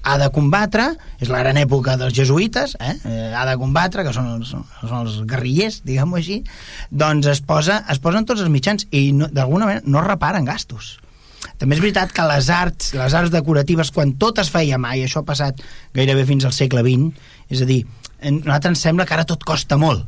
[0.04, 2.92] ha de combatre, és la gran època dels jesuïtes, eh?
[3.08, 6.42] eh ha de combatre, que són els, són els guerrillers, diguem-ho així,
[6.90, 10.98] doncs es, posa, es posen tots els mitjans i no, d'alguna manera no reparen gastos.
[11.58, 15.22] També és veritat que les arts, les arts decoratives, quan tot es feia mai, això
[15.22, 15.60] ha passat
[15.94, 17.12] gairebé fins al segle XX,
[17.54, 17.84] és a dir,
[18.20, 20.06] a nosaltres ens sembla que ara tot costa molt,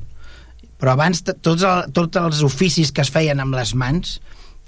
[0.80, 4.18] però abans tots, el, tots els oficis que es feien amb les mans,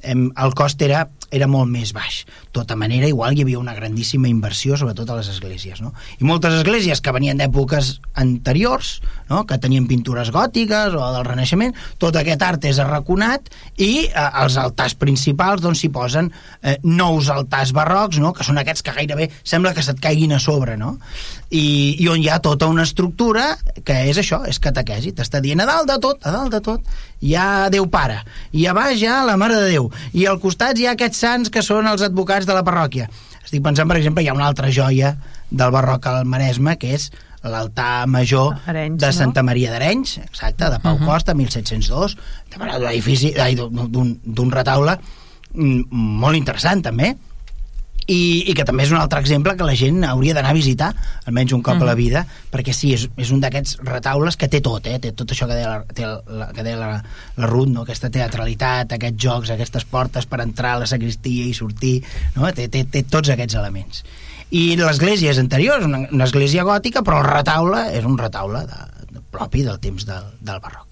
[0.03, 2.23] em, el cost era era molt més baix.
[2.57, 5.83] Tota manera, igual hi havia una grandíssima inversió, sobretot a les esglésies.
[5.85, 5.93] No?
[6.19, 9.45] I moltes esglésies que venien d'èpoques anteriors, no?
[9.49, 14.57] que tenien pintures gòtiques o del Renaixement, tot aquest art és arraconat i eh, els
[14.61, 16.31] altars principals doncs s'hi posen
[16.63, 18.33] eh, nous altars barrocs, no?
[18.33, 20.97] que són aquests que gairebé sembla que se't caiguin a sobre, no?
[21.49, 25.61] I, i on hi ha tota una estructura que és això, és catequesi, t'està dient
[25.65, 28.21] a dalt de tot, a dalt de tot, hi ha Déu Pare,
[28.53, 31.18] i a baix hi ha la Mare de Déu, i al costat hi ha aquests
[31.19, 33.09] sants que són els advocats de la parròquia.
[33.45, 35.15] Estic pensant, per exemple, hi ha una altra joia
[35.51, 37.09] del barroc al Maresme, que és
[37.49, 39.13] l'altar major Arenys, de?
[39.15, 41.07] Santa Maria d'Arenys, exacte, de Pau uh -huh.
[41.07, 42.17] Costa, 1702,
[42.57, 44.99] d'un edifici, ai, d'un d'un retaule
[45.55, 47.17] mm, molt interessant, també,
[48.09, 50.93] i, i que també és un altre exemple que la gent hauria d'anar a visitar
[51.29, 51.83] almenys un cop Mhm.
[51.83, 54.99] a la vida perquè sí, és, és un d'aquests retaules que té tot, eh?
[54.99, 57.03] té tot això que deia, la, té la, que deia la,
[57.37, 57.83] la Ruth, no?
[57.83, 62.03] aquesta teatralitat, aquests jocs, aquestes portes per entrar a la sacristia i sortir,
[62.35, 62.49] no?
[62.57, 64.03] té, té, té tots aquests elements
[64.51, 68.65] i l'església és anterior, és una, una església gòtica però el retaule és un retaule
[68.65, 68.79] de,
[69.13, 70.88] de, propi del temps del, del barroc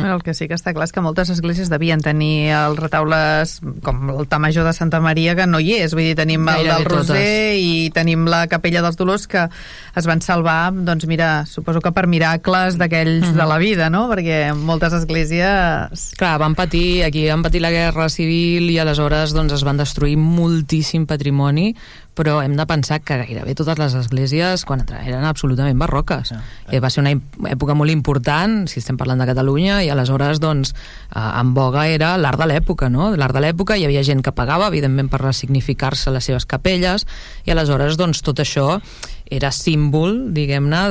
[0.00, 3.60] Bueno, el que sí que està clar és que moltes esglésies devien tenir els retaules
[3.82, 5.94] com l'altar major de Santa Maria, que no hi és.
[5.94, 7.60] Vull dir, tenim el Gairebé del Roser totes.
[7.60, 9.48] i tenim la capella dels Dolors que
[9.96, 13.36] es van salvar, doncs mira, suposo que per miracles d'aquells Mhm.
[13.36, 14.08] de la vida, no?
[14.08, 16.12] Perquè moltes esglésies...
[16.16, 20.16] Clar, van patir, aquí van patir la guerra civil i aleshores doncs, es van destruir
[20.16, 21.74] moltíssim patrimoni,
[22.16, 26.32] però hem de pensar que gairebé totes les esglésies quan eren absolutament barroques.
[26.32, 27.12] Ah, Eh, va ser una
[27.52, 30.72] època molt important, si estem parlant de Catalunya, i aleshores doncs,
[31.14, 33.12] eh, en boga era l'art de l'època, no?
[33.16, 37.06] L'art de l'època, hi havia gent que pagava, evidentment, per ressignificar-se les seves capelles,
[37.44, 38.80] i aleshores doncs, tot això
[39.30, 40.82] era símbol, diguem-ne,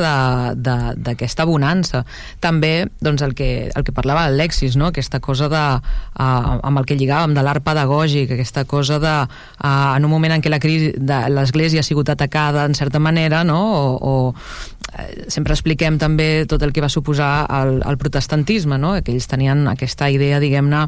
[0.56, 2.04] d'aquesta bonança.
[2.44, 4.90] També, doncs, el que, el que parlava Alexis, no?
[4.92, 9.94] aquesta cosa de, uh, amb el que lligàvem, de l'art pedagògic, aquesta cosa de, uh,
[9.96, 13.62] en un moment en què l'Església ha sigut atacada en certa manera, no?
[13.76, 18.96] o, o eh, sempre expliquem també tot el que va suposar el, el protestantisme, no?
[19.04, 20.86] que ells tenien aquesta idea, diguem-ne,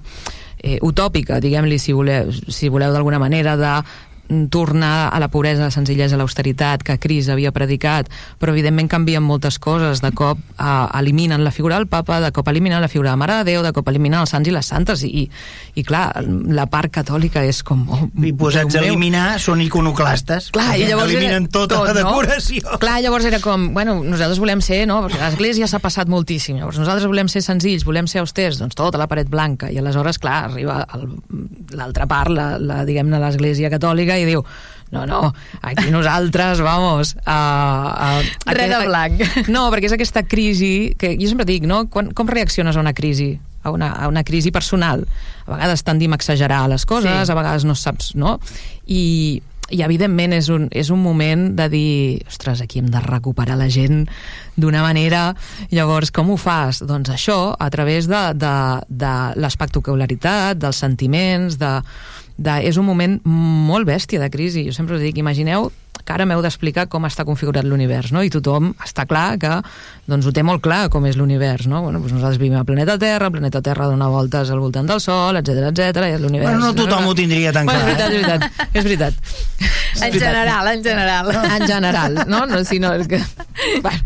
[0.58, 3.74] eh, utòpica, diguem-li, si voleu, si voleu d'alguna manera, de
[4.50, 8.10] tornar a la pobresa, a la senzillesa, a l'austeritat que Cris havia predicat,
[8.40, 12.48] però evidentment canvien moltes coses, de cop eh, eliminen la figura del papa, de cop
[12.48, 15.04] eliminen la figura de Mare de Déu, de cop eliminen els sants i les santes
[15.08, 15.28] i,
[15.76, 16.12] i, clar,
[16.54, 17.86] la part catòlica és com...
[17.88, 18.98] Oh, i posats a Déu meu.
[18.98, 22.12] eliminar són iconoclastes Clar, i llavors eliminen era tota tot, la no?
[22.12, 25.00] decoració Clar, llavors era com, bueno, nosaltres volem ser, no?
[25.06, 26.58] Perquè l'església s'ha passat moltíssim.
[26.60, 29.70] Llavors nosaltres volem ser senzills, volem ser austers, doncs tota la paret blanca.
[29.72, 30.82] I aleshores, clar, arriba
[31.78, 34.44] l'altra part, la, la, diguem-ne, l'església catòlica, i diu,
[34.92, 37.18] no, no, aquí nosaltres, vamos...
[37.26, 39.20] A, a, Res de blanc.
[39.52, 41.86] No, perquè és aquesta crisi, que jo sempre dic, no?
[41.92, 43.34] Quan, com reacciones a una crisi?
[43.68, 45.04] A una, a una crisi personal.
[45.46, 47.32] A vegades tendim a exagerar les coses, Sí.
[47.32, 48.38] a vegades no saps, no?
[48.88, 49.42] I,
[49.76, 53.68] i evidentment és un, és un moment de dir ostres, aquí hem de recuperar la
[53.68, 54.06] gent
[54.56, 55.34] d'una manera,
[55.68, 56.80] llavors com ho fas?
[56.88, 58.56] Doncs això, a través de, de,
[58.88, 61.74] de l'espectacularitat, dels sentiments, de,
[62.38, 64.68] de, és un moment molt bèstia de crisi.
[64.70, 65.72] Jo sempre us dic, imagineu
[66.08, 68.24] que ara m'heu d'explicar com està configurat l'univers, no?
[68.24, 69.58] I tothom està clar que
[70.08, 71.82] doncs, ho té molt clar com és l'univers, no?
[71.84, 75.04] Bueno, doncs nosaltres vivim al planeta Terra, el planeta Terra dona voltes al voltant del
[75.04, 76.54] Sol, etc etc i l'univers...
[76.54, 78.68] Bueno, no tothom ho tindria tan bueno, clar, És veritat, eh?
[78.72, 78.88] és veritat.
[78.88, 79.14] És veritat.
[79.98, 80.28] És En veritat.
[80.30, 81.32] general, en general.
[81.58, 82.46] En general, no?
[82.46, 83.22] no si no és que...
[83.82, 84.00] Bueno,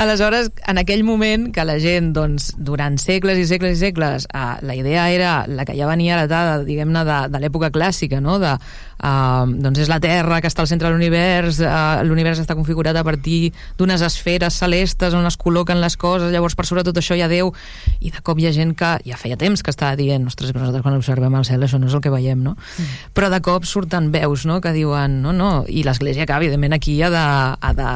[0.00, 4.44] aleshores, en aquell moment que la gent, doncs, durant segles i segles i segles, eh,
[4.64, 8.38] la idea era la que ja venia heretada, diguem-ne, de, de l'època clàssica, no?
[8.42, 8.56] De,
[8.98, 12.96] eh, doncs és la Terra que està al centre de l'univers, eh, l'univers està configurat
[12.96, 17.16] a partir d'unes esferes celestes on es col·loquen les coses, llavors per sobre tot això
[17.16, 17.52] hi ha Déu,
[18.00, 20.64] i de cop hi ha gent que ja feia temps que estava dient, ostres, però
[20.64, 22.56] nosaltres quan observem el cel això no és el que veiem, no?
[22.56, 23.10] Mm.
[23.16, 27.00] Però de cop surten veus, no?, que diuen, no, no, i l'Església que evidentment aquí
[27.02, 27.26] ha de,
[27.60, 27.90] ha de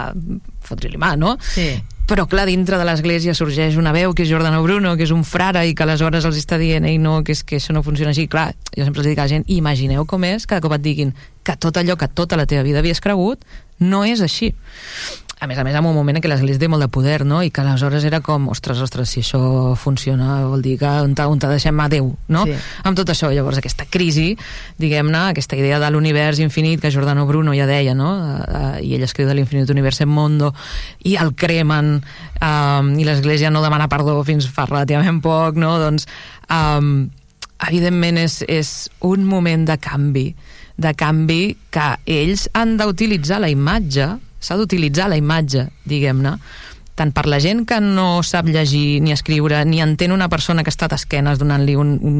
[0.62, 1.36] fotre-li mà, no?
[1.42, 1.74] Sí.
[2.12, 5.22] Però, clar, dintre de l'església sorgeix una veu que és Giordano Bruno, que és un
[5.24, 8.12] frare i que aleshores els està dient ei, no, que, és, que això no funciona
[8.12, 8.26] així.
[8.28, 11.14] Clar, jo sempre els dic a la gent, imagineu com és de cop et diguin
[11.40, 13.48] que tot allò que tota la teva vida havies cregut
[13.80, 14.50] no és així.
[15.42, 17.40] A més a més, en un moment en què l'església té molt de poder, no?
[17.42, 19.40] I que aleshores era com, ostres, ostres, si això
[19.74, 22.44] funciona, vol dir que on te, on te deixem a Déu, no?
[22.46, 22.54] Sí.
[22.86, 24.36] Amb tot això, llavors, aquesta crisi,
[24.78, 28.12] diguem-ne, aquesta idea de l'univers infinit que Giordano Bruno ja deia, no?
[28.22, 30.54] Uh, I ell escriu de l'infinit univers en mondo,
[31.10, 31.96] i el cremen,
[32.38, 35.74] um, i l'Església no demana perdó fins fa relativament poc, no?
[35.82, 36.06] Doncs,
[36.54, 37.08] um,
[37.66, 38.76] evidentment, és, és
[39.10, 40.28] un moment de canvi,
[40.78, 46.36] de canvi que ells han d'utilitzar la imatge, s'ha d'utilitzar la imatge, diguem-ne,
[46.98, 50.72] tant per la gent que no sap llegir ni escriure, ni entén una persona que
[50.72, 52.18] està d'esquenes donant-li un, un,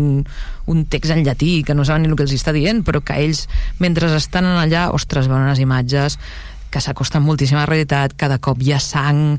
[0.72, 3.18] un text en lletí, que no saben ni el que els està dient, però que
[3.20, 3.44] ells,
[3.82, 6.18] mentre estan allà, ostres, veuen unes imatges
[6.72, 9.36] que s'acosten moltíssim a la realitat, cada cop hi ha sang,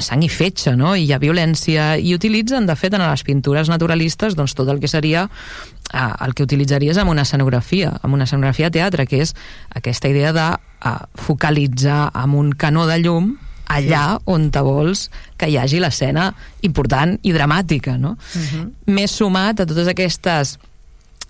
[0.00, 0.94] sang i fetge, no?
[0.94, 4.80] i hi ha violència, i utilitzen, de fet, en les pintures naturalistes, doncs tot el
[4.80, 9.22] que seria eh, el que utilitzaries amb una escenografia, amb una escenografia de teatre, que
[9.24, 9.34] és
[9.74, 13.34] aquesta idea de eh, focalitzar amb un canó de llum
[13.70, 14.24] allà sí.
[14.34, 15.04] on te vols
[15.38, 16.30] que hi hagi l'escena
[16.66, 18.16] important i dramàtica, no?
[18.16, 18.64] Uh -huh.
[18.86, 20.58] Més sumat a totes aquestes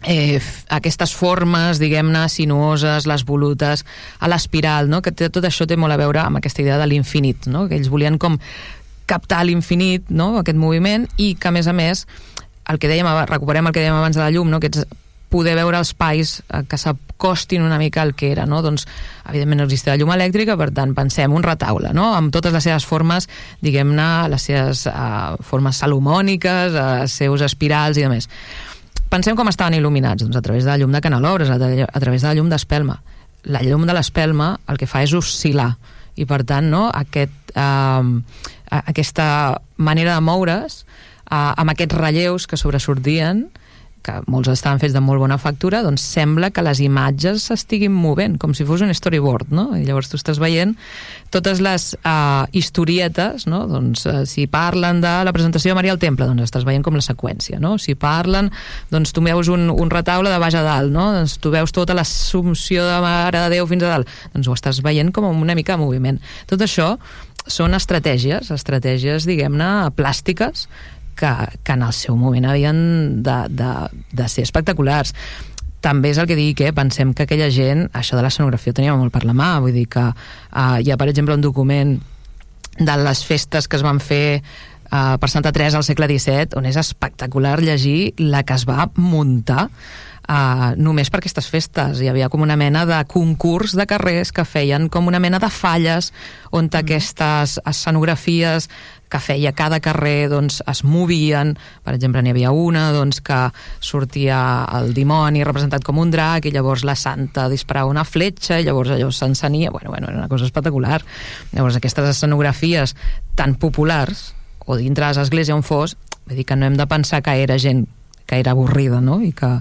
[0.04, 3.84] eh, aquestes formes, diguem-ne, sinuoses, les volutes,
[4.18, 5.02] a l'espiral, no?
[5.02, 7.66] que tot això té molt a veure amb aquesta idea de l'infinit, no?
[7.68, 8.38] que ells volien com
[9.10, 10.36] captar l'infinit, no?
[10.40, 12.06] aquest moviment, i que, a més a més,
[12.70, 14.62] el que dèiem, recuperem el que dèiem abans de la llum, no?
[14.62, 14.86] aquests
[15.30, 18.60] poder veure els pais eh, que s'acostin una mica al que era, no?
[18.66, 18.86] Doncs,
[19.30, 22.10] evidentment existia la llum elèctrica, per tant, pensem un retaule, no?
[22.18, 23.30] Amb totes les seves formes,
[23.62, 28.26] diguem-ne, les seves uh, formes salomòniques, uh, els seus espirals i demés.
[29.10, 32.22] Pensem com estaven il·luminats, doncs a través de la llum de canelobres, a, a través
[32.22, 33.00] de la llum d'espelma.
[33.50, 35.72] La llum de l'espelma el que fa és oscil·lar,
[36.14, 39.26] i per tant, no, aquest, eh, aquesta
[39.82, 40.84] manera de moure's,
[41.26, 43.48] eh, amb aquests relleus que sobresortien,
[44.04, 48.38] que molts estaven fets de molt bona factura, doncs sembla que les imatges s'estiguin movent,
[48.40, 49.70] com si fos un storyboard, no?
[49.76, 50.74] I llavors tu estàs veient
[51.34, 53.62] totes les uh, historietes, no?
[53.70, 56.96] Doncs uh, si parlen de la presentació de Maria al Temple, doncs estàs veient com
[56.96, 57.76] la seqüència, no?
[57.78, 58.50] Si parlen,
[58.90, 61.10] doncs tu veus un, un retaule de baix a dalt, no?
[61.18, 64.82] Doncs tu veus tota l'assumpció de Mare de Déu fins a dalt, doncs ho estàs
[64.84, 66.20] veient com una mica de moviment.
[66.50, 66.94] Tot això
[67.50, 70.66] són estratègies, estratègies, diguem-ne, plàstiques,
[71.20, 71.30] que,
[71.62, 72.80] que en el seu moment havien
[73.22, 73.70] de, de,
[74.16, 75.14] de ser espectaculars
[75.80, 76.74] també és el que dic, eh?
[76.76, 79.86] pensem que aquella gent, això de l'escenografia ho tenia molt per la mà, vull dir
[79.88, 81.96] que uh, hi ha, per exemple, un document
[82.78, 86.68] de les festes que es van fer uh, per Santa Teresa al segle XVII, on
[86.68, 89.70] és espectacular llegir la que es va muntar
[90.30, 92.00] uh, només per aquestes festes.
[92.00, 95.50] Hi havia com una mena de concurs de carrers que feien com una mena de
[95.50, 96.12] falles
[96.50, 96.80] on mm.
[96.84, 98.70] aquestes escenografies
[99.10, 103.40] que feia cada carrer doncs, es movien, per exemple n'hi havia una doncs, que
[103.82, 104.38] sortia
[104.78, 108.94] el dimoni representat com un drac i llavors la santa disparava una fletxa i llavors
[108.94, 111.00] allò s'encenia, bueno, bueno, era una cosa espectacular
[111.50, 112.94] llavors aquestes escenografies
[113.34, 114.30] tan populars
[114.70, 117.58] o dintre de l'església on fos vull dir que no hem de pensar que era
[117.58, 117.88] gent
[118.30, 119.18] que era avorrida no?
[119.26, 119.56] i que,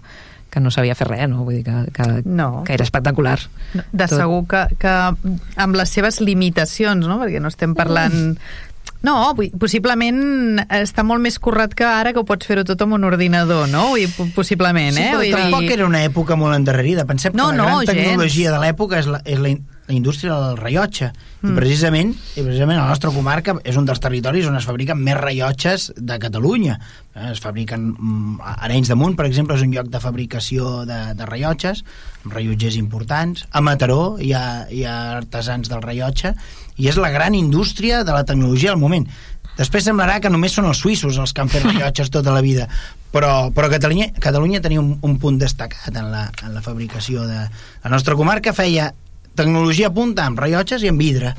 [0.50, 1.44] que no sabia fer res, no?
[1.46, 2.64] Vull dir que, que, no.
[2.66, 3.38] que era espectacular.
[3.74, 4.16] De Tot.
[4.16, 4.96] segur que, que
[5.62, 7.20] amb les seves limitacions, no?
[7.22, 8.40] Perquè no estem parlant
[9.06, 13.06] no, possiblement està molt més currat que ara que ho pots fer-ho tot amb un
[13.08, 13.94] ordinador, no?
[13.96, 15.14] I, possiblement, sí, eh?
[15.14, 15.76] però Vull tampoc dir...
[15.78, 17.06] era una època molt endarrerida.
[17.08, 18.58] Pensem no, que la no, gran tecnologia gens.
[18.58, 19.54] de l'època és, la, és la,
[19.90, 21.10] la indústria del rellotge.
[21.42, 21.50] Mm.
[21.50, 25.18] I precisament, i precisament la nostra comarca és un dels territoris on es fabriquen més
[25.18, 26.78] rellotges de Catalunya.
[27.16, 30.84] Eh, es fabriquen mm, a Arenys de Munt, per exemple, és un lloc de fabricació
[30.86, 31.82] de, de rellotges,
[32.22, 33.48] amb rellotgers importants.
[33.50, 36.36] A Mataró hi ha, hi ha artesans del rellotge
[36.78, 39.10] i és la gran indústria de la tecnologia al moment.
[39.58, 42.70] Després semblarà que només són els suïssos els que han fet rellotges tota la vida,
[43.10, 47.48] però, però Catalunya, Catalunya tenia un, un punt destacat en la, en la fabricació de...
[47.82, 48.94] La nostra comarca feia
[49.40, 51.34] tecnologia punta amb rellotges i amb vidre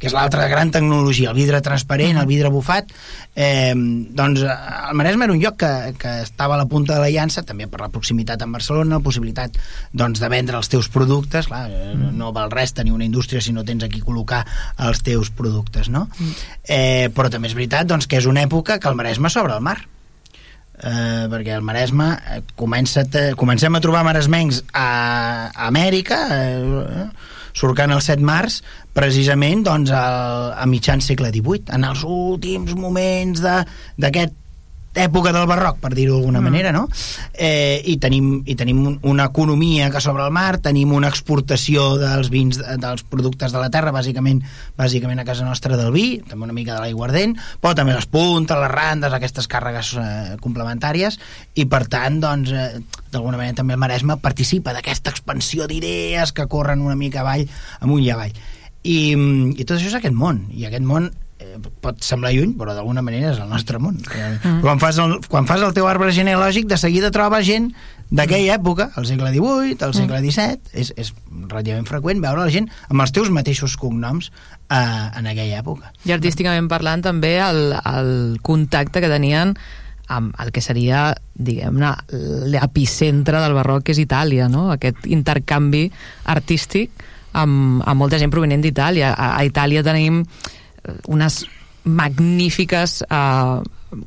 [0.00, 2.88] que és l'altra gran tecnologia, el vidre transparent, el vidre bufat,
[3.36, 7.10] eh, doncs el Maresme era un lloc que, que estava a la punta de la
[7.12, 9.58] llança, també per la proximitat amb Barcelona, la possibilitat
[9.92, 12.14] doncs, de vendre els teus productes, clar, mm.
[12.16, 14.40] no val res tenir una indústria si no tens aquí col·locar
[14.88, 16.06] els teus productes, no?
[16.16, 16.36] Mm.
[16.64, 19.66] Eh, però també és veritat doncs, que és una època que el Maresme s'obre al
[19.68, 19.82] mar,
[20.80, 24.88] eh, perquè el Maresme eh, comença a comencem a trobar maresmencs a,
[25.52, 27.04] a Amèrica eh,
[27.56, 28.60] surcant el 7 març
[28.96, 30.04] precisament doncs, a,
[30.56, 34.39] a mitjan segle XVIII, en els últims moments d'aquest
[34.94, 36.48] època del barroc, per dir-ho d'alguna mm.
[36.50, 36.88] manera, no?
[37.32, 42.30] Eh, i, tenim, I tenim una economia que sobre el mar, tenim una exportació dels
[42.32, 44.42] vins, dels productes de la terra, bàsicament
[44.78, 48.58] bàsicament a casa nostra del vi, també una mica de l'aiguardent, però també les puntes,
[48.58, 51.20] les randes, aquestes càrregues eh, complementàries,
[51.54, 52.82] i per tant, doncs, eh,
[53.14, 57.46] d'alguna manera també el Maresme participa d'aquesta expansió d'idees que corren una mica avall,
[57.80, 58.34] amunt i avall.
[58.82, 59.00] I,
[59.54, 61.10] i tot això és aquest món, i aquest món
[61.84, 63.96] pot semblar lluny, però d'alguna manera és el nostre món.
[64.00, 64.60] Mm.
[64.64, 67.70] Quan, fas el, quan fas el teu arbre genealògic, de seguida trobes gent
[68.10, 68.60] d'aquella mm.
[68.60, 70.80] època, al segle XVIII, al segle XVII, mm.
[70.82, 71.12] és, és
[71.48, 75.92] relativament freqüent veure la gent amb els teus mateixos cognoms eh, en aquella època.
[76.08, 78.12] I artísticament parlant també el, el
[78.46, 79.56] contacte que tenien
[80.10, 81.92] amb el que seria, diguem-ne,
[82.50, 84.66] l'epicentre del barroc, que és Itàlia, no?
[84.74, 85.84] Aquest intercanvi
[86.34, 87.04] artístic
[87.38, 89.12] amb, amb molta gent provenent d'Itàlia.
[89.14, 90.24] A, a Itàlia tenim
[91.08, 91.44] unes
[91.84, 93.60] magnífiques eh,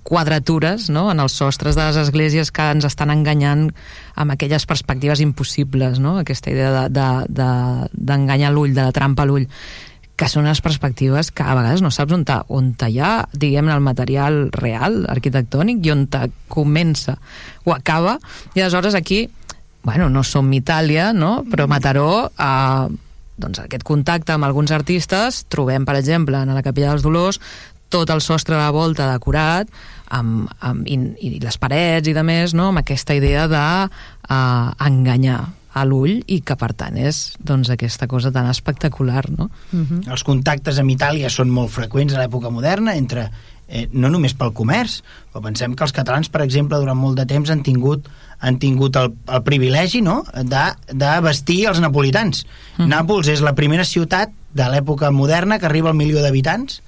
[0.03, 1.09] quadratures no?
[1.11, 3.69] en els sostres de les esglésies que ens estan enganyant
[4.15, 6.17] amb aquelles perspectives impossibles, no?
[6.21, 9.49] aquesta idea d'enganyar de, de, de l'ull, de la trampa a l'ull
[10.13, 13.13] que són unes perspectives que a vegades no saps on, ta, on ta hi ha,
[13.33, 16.05] diguem el material real, arquitectònic, i on
[16.53, 17.17] comença
[17.65, 18.19] o acaba,
[18.53, 19.25] i aleshores aquí,
[19.83, 21.41] bueno, no som Itàlia, no?
[21.49, 22.93] però Mataró, eh,
[23.43, 27.41] doncs aquest contacte amb alguns artistes, trobem, per exemple, en la Capella dels Dolors,
[27.93, 29.69] tot el sostre de la volta decorat,
[30.13, 32.71] amb, amb, i, i les parets i de més, no?
[32.71, 38.05] amb aquesta idea de uh, enganyar a l'ull i que per tant és doncs, aquesta
[38.09, 39.49] cosa tan espectacular no?
[39.73, 40.01] Uh -huh.
[40.11, 43.31] Els contactes amb Itàlia són molt freqüents a l'època moderna entre
[43.67, 45.01] eh, no només pel comerç,
[45.31, 48.09] però pensem que els catalans, per exemple, durant molt de temps han tingut
[48.43, 50.17] han tingut el, el privilegi no?
[50.35, 52.43] de, de vestir els napolitans.
[52.75, 52.89] Mm.
[52.91, 56.81] Nàpols és la primera ciutat de l'època moderna que arriba al milió d'habitants,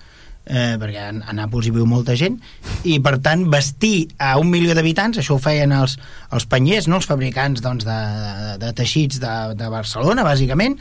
[0.46, 2.38] eh, perquè a, a Nàpols hi viu molta gent,
[2.84, 5.96] i per tant vestir a un milió d'habitants, això ho feien els,
[6.36, 7.00] els penyers, no?
[7.00, 10.78] els fabricants doncs, de, de, de teixits de, de Barcelona, bàsicament,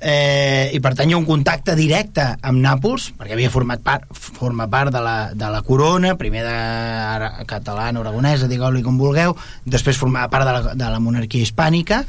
[0.00, 4.06] eh, i per tant hi ha un contacte directe amb Nàpols, perquè havia format part,
[4.12, 10.00] forma part de la, de la corona, primer de catalana, aragonesa, digueu-li com vulgueu, després
[10.00, 12.02] formava part de la, de la monarquia hispànica,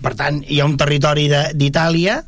[0.00, 2.20] per tant hi ha un territori d'Itàlia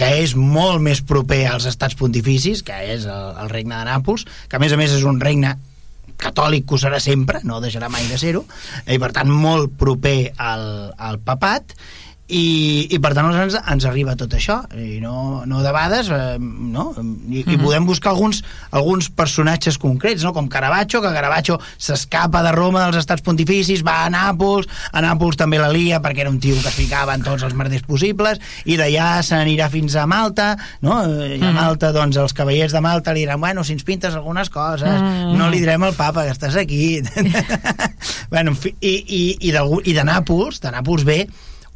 [0.00, 4.24] que és molt més proper als estats pontificis, que és el, el regne de Nàpols,
[4.48, 5.56] que a més a més és un regne
[6.20, 8.44] catòlic que ho serà sempre, no deixarà mai de ser-ho,
[8.84, 11.74] i per tant molt proper al, al papat,
[12.30, 16.90] i, i per tant ens, ens arriba tot això i no, no debades eh, no?
[16.96, 17.36] I, mm -hmm.
[17.36, 17.64] i mhm.
[17.64, 20.32] podem buscar alguns, alguns personatges concrets no?
[20.32, 25.36] com Caravaggio, que Caravaggio s'escapa de Roma dels estats pontificis va a Nàpols, a Nàpols
[25.36, 28.38] també la lia perquè era un tio que es ficava en tots els merders possibles
[28.64, 31.02] i d'allà se n'anirà fins a Malta no?
[31.02, 31.54] i a mhm.
[31.54, 35.06] Malta doncs els cavallers de Malta li diran bueno, si ens pintes algunes coses mm
[35.06, 35.36] -hmm.
[35.36, 37.02] no li direm al papa que estàs aquí
[38.30, 41.28] bueno, i, i, i, de, i de Nàpols de Nàpols ve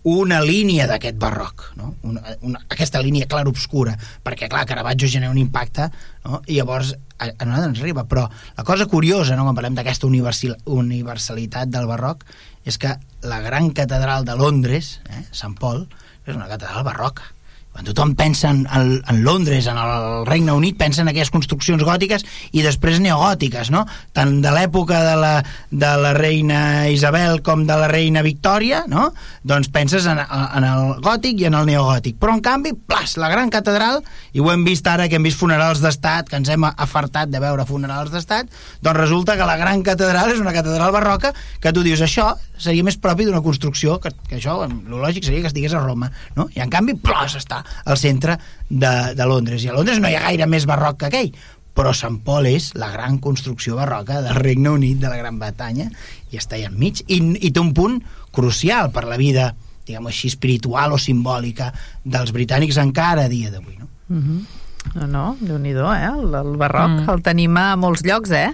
[0.05, 1.95] una línia d'aquest barroc, no?
[2.05, 3.95] una, una, aquesta línia clar-obscura,
[4.25, 5.89] perquè, clar, Caravaggio genera un impacte,
[6.27, 6.43] no?
[6.45, 9.47] i llavors a, a nosaltres ens arriba, però la cosa curiosa, no?
[9.49, 12.27] quan parlem d'aquesta universalitat del barroc,
[12.69, 12.93] és que
[13.25, 15.87] la gran catedral de Londres, eh, Sant Pol,
[16.27, 17.33] és una catedral barroca,
[17.75, 22.23] quan tothom pensa en, en Londres, en el Regne Unit, pensa en aquelles construccions gòtiques
[22.55, 23.83] i després neogòtiques, no?
[24.15, 25.33] Tant de l'època de, la,
[25.75, 26.61] de la reina
[26.95, 29.09] Isabel com de la reina Victòria, no?
[29.43, 32.21] Doncs penses en, en el gòtic i en el neogòtic.
[32.23, 35.43] Però, en canvi, plas, la gran catedral, i ho hem vist ara que hem vist
[35.43, 38.55] funerals d'estat, que ens hem afartat de veure funerals d'estat,
[38.87, 42.87] doncs resulta que la gran catedral és una catedral barroca que tu dius, això seria
[42.87, 46.47] més propi d'una construcció que, que això, el lògic seria que estigués a Roma, no?
[46.55, 48.39] I en canvi, plos, està al centre
[48.69, 49.65] de, de Londres.
[49.65, 51.33] I a Londres no hi ha gaire més barroc que aquell,
[51.75, 55.91] però Sant Pol és la gran construcció barroca del Regne Unit, de la Gran Bretanya,
[56.31, 57.03] i està allà enmig.
[57.09, 57.99] I, i té un punt
[58.35, 59.51] crucial per la vida,
[59.87, 61.73] diguem així, espiritual o simbòlica
[62.05, 63.91] dels britànics encara a dia d'avui, no?
[64.09, 64.64] Mm -hmm.
[64.95, 66.07] No, no, déu nhi eh?
[66.07, 67.11] El, el barroc mm.
[67.11, 68.53] el tenim a molts llocs, eh?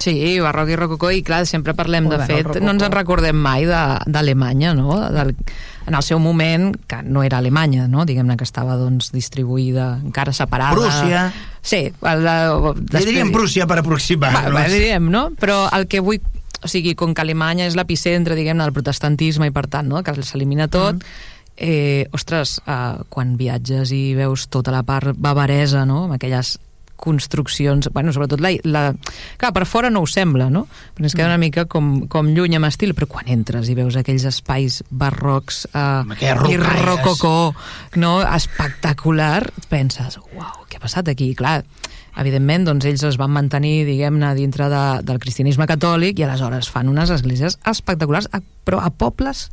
[0.00, 3.36] Sí, barroc i rococó, i clar, sempre parlem, Molt de fet, no ens en recordem
[3.36, 4.96] mai d'Alemanya, no?
[5.12, 5.34] Del,
[5.84, 8.06] en el seu moment, que no era Alemanya, no?
[8.08, 10.78] diguem-ne que estava doncs, distribuïda, encara separada.
[10.78, 11.26] Prússia.
[11.60, 11.82] Sí.
[12.00, 13.10] El, després...
[13.10, 14.56] diríem Prússia per aproximar-nos.
[14.56, 15.28] Va, diríem, no?
[15.40, 16.22] Però el que vull
[16.64, 20.00] o sigui, com que Alemanya és l'epicentre, diguem-ne, del protestantisme i per tant, no?
[20.00, 25.84] que s'elimina tot, mm eh, ostres, eh, quan viatges i veus tota la part bavaresa,
[25.88, 26.58] no?, amb aquelles
[27.04, 28.84] construccions, bueno, sobretot la, la...
[29.36, 30.64] Clar, per fora no ho sembla, no?
[30.96, 33.98] Però es queda una mica com, com lluny amb estil, però quan entres i veus
[34.00, 37.52] aquells espais barrocs eh, i rococó,
[38.00, 38.14] no?
[38.24, 41.32] espectacular, penses, uau, què ha passat aquí?
[41.36, 41.58] Clar,
[42.22, 46.88] evidentment, doncs ells es van mantenir, diguem-ne, dintre de, del cristianisme catòlic i aleshores fan
[46.88, 48.30] unes esglésies espectaculars,
[48.64, 49.48] però a pobles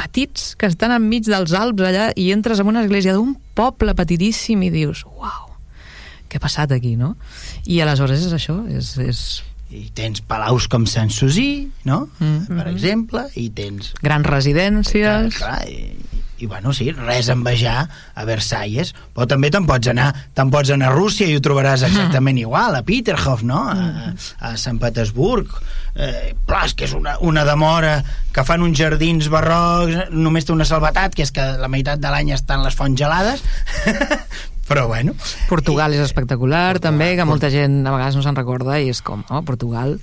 [0.00, 4.64] petits que estan enmig dels Alps allà i entres en una església d'un poble petitíssim
[4.64, 5.50] i dius, uau,
[6.30, 7.14] què ha passat aquí, no?
[7.66, 8.96] I aleshores és això, és...
[9.04, 9.22] és...
[9.70, 12.08] I tens palaus com Sant Susí, no?
[12.18, 12.46] Mm -hmm.
[12.46, 12.70] Per mm-hmm.
[12.72, 13.92] exemple, i tens...
[14.02, 15.36] Grans residències...
[15.36, 17.84] Clar, clar, i, i bueno, sí, res a envejar
[18.14, 21.84] a Versalles, però també te'n pots anar te'n pots anar a Rússia i ho trobaràs
[21.88, 23.60] exactament igual, a Peterhof, no?
[23.68, 24.14] A,
[24.48, 25.52] a Sant Petersburg.
[25.90, 27.96] Eh, però és que és una, una demora
[28.32, 32.12] que fan uns jardins barrocs, només té una salvetat, que és que la meitat de
[32.12, 33.42] l'any estan les fonts gelades,
[34.70, 35.16] però bueno.
[35.50, 39.02] Portugal és espectacular, Portugal, també, que molta gent a vegades no se'n recorda, i és
[39.02, 39.98] com, oh, Portugal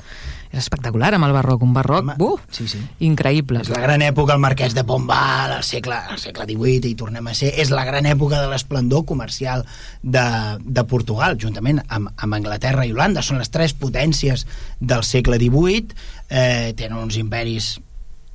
[0.51, 2.81] és espectacular amb el barroc, un barroc, Home, buf, sí, sí.
[3.07, 3.61] increïble.
[3.65, 7.27] És la gran època, el marquès de Pombal, al segle, al segle XVIII, i tornem
[7.27, 7.53] a ser...
[7.61, 9.65] És la gran època de l'esplendor comercial
[10.01, 10.27] de,
[10.61, 13.25] de Portugal, juntament amb, amb Anglaterra i Holanda.
[13.25, 14.45] Són les tres potències
[14.79, 17.77] del segle XVIII, eh, tenen uns imperis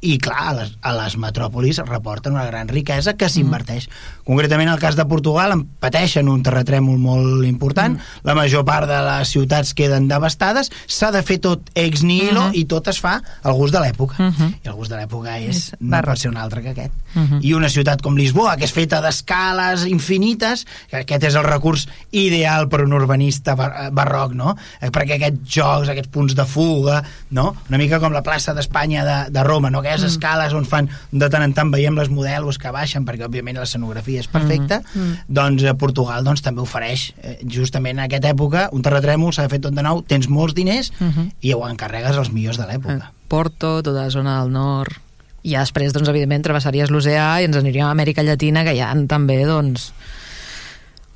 [0.03, 3.86] i clar, a les, a les metròpolis reporten una gran riquesa que s'inverteix.
[3.86, 4.24] Mm.
[4.26, 8.26] Concretament, el cas de Portugal en pateixen un terratrèmol molt important, mm.
[8.26, 12.50] la major part de les ciutats queden devastades, s'ha de fer tot ex nihilo Mm
[12.50, 12.59] -hmm.
[12.59, 14.16] i tot es fa al gust de l'època.
[14.18, 14.55] Mm -hmm.
[14.64, 16.92] I el gust de l'època és, És no pot ser un altre que aquest.
[17.14, 17.40] -hmm.
[17.42, 21.88] I una ciutat com Lisboa, que és feta d'escales infinites, que aquest és el recurs
[22.10, 24.56] ideal per un urbanista bar barroc, no?
[24.80, 27.56] Eh, Perquè aquests jocs, aquests punts de fuga, no?
[27.68, 29.80] Una mica com la plaça d'Espanya de, de Roma, no?
[29.80, 30.06] Aquelles mm.
[30.06, 34.20] escales on fan, de tant en tant veiem les modelos que baixen, perquè òbviament l'escenografia
[34.20, 35.26] és perfecta, mm.
[35.28, 39.48] doncs a Portugal doncs, també ofereix, eh, justament en aquesta època, un terratrèmol, s'ha de
[39.48, 41.32] fer tot de nou, tens molts diners Mm -hmm.
[41.40, 43.12] i ho encarregues als millors de l'època.
[43.28, 45.01] Porto, tota la zona del nord...
[45.43, 48.82] I ja després, doncs, evidentment, travessaries l'oceà i ens aniríem a Amèrica Llatina, que hi
[48.84, 49.90] ha també, doncs,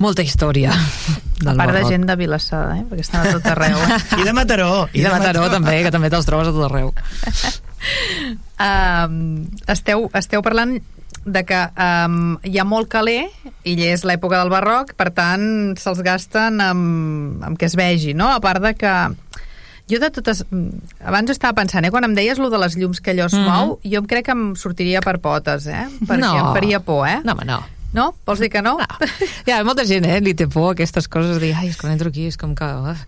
[0.02, 0.72] molta història
[1.44, 1.92] del A part de barroc.
[1.92, 2.82] gent de Vilassar, eh?
[2.88, 3.78] perquè estan a tot arreu.
[4.18, 4.72] I de Mataró.
[4.92, 6.92] I de Mataró, també, que també te'ls trobes a tot arreu.
[8.68, 10.76] um, esteu, esteu parlant
[11.26, 13.26] de que um, hi ha molt caler
[13.66, 18.28] i és l'època del barroc, per tant se'ls gasten amb, amb que es vegi, no?
[18.30, 18.94] A part de que
[19.88, 20.44] jo de totes...
[20.50, 20.68] mm,
[21.06, 23.44] Abans estava pensant, eh, quan em deies lo de les llums que allò es Mhm.
[23.46, 25.86] mou, jo em crec que em sortiria per potes, eh?
[26.04, 26.34] Perquè No.
[26.36, 27.20] em faria por, eh?
[27.24, 27.62] No, home, no.
[27.96, 28.10] No?
[28.28, 28.76] Vols dir que no?
[28.76, 29.08] No.
[29.46, 31.86] Hi ha molta gent, eh, li té por aquestes coses, de dir, ai, és que
[31.86, 32.66] quan entro aquí és com que...
[32.92, 33.04] uf.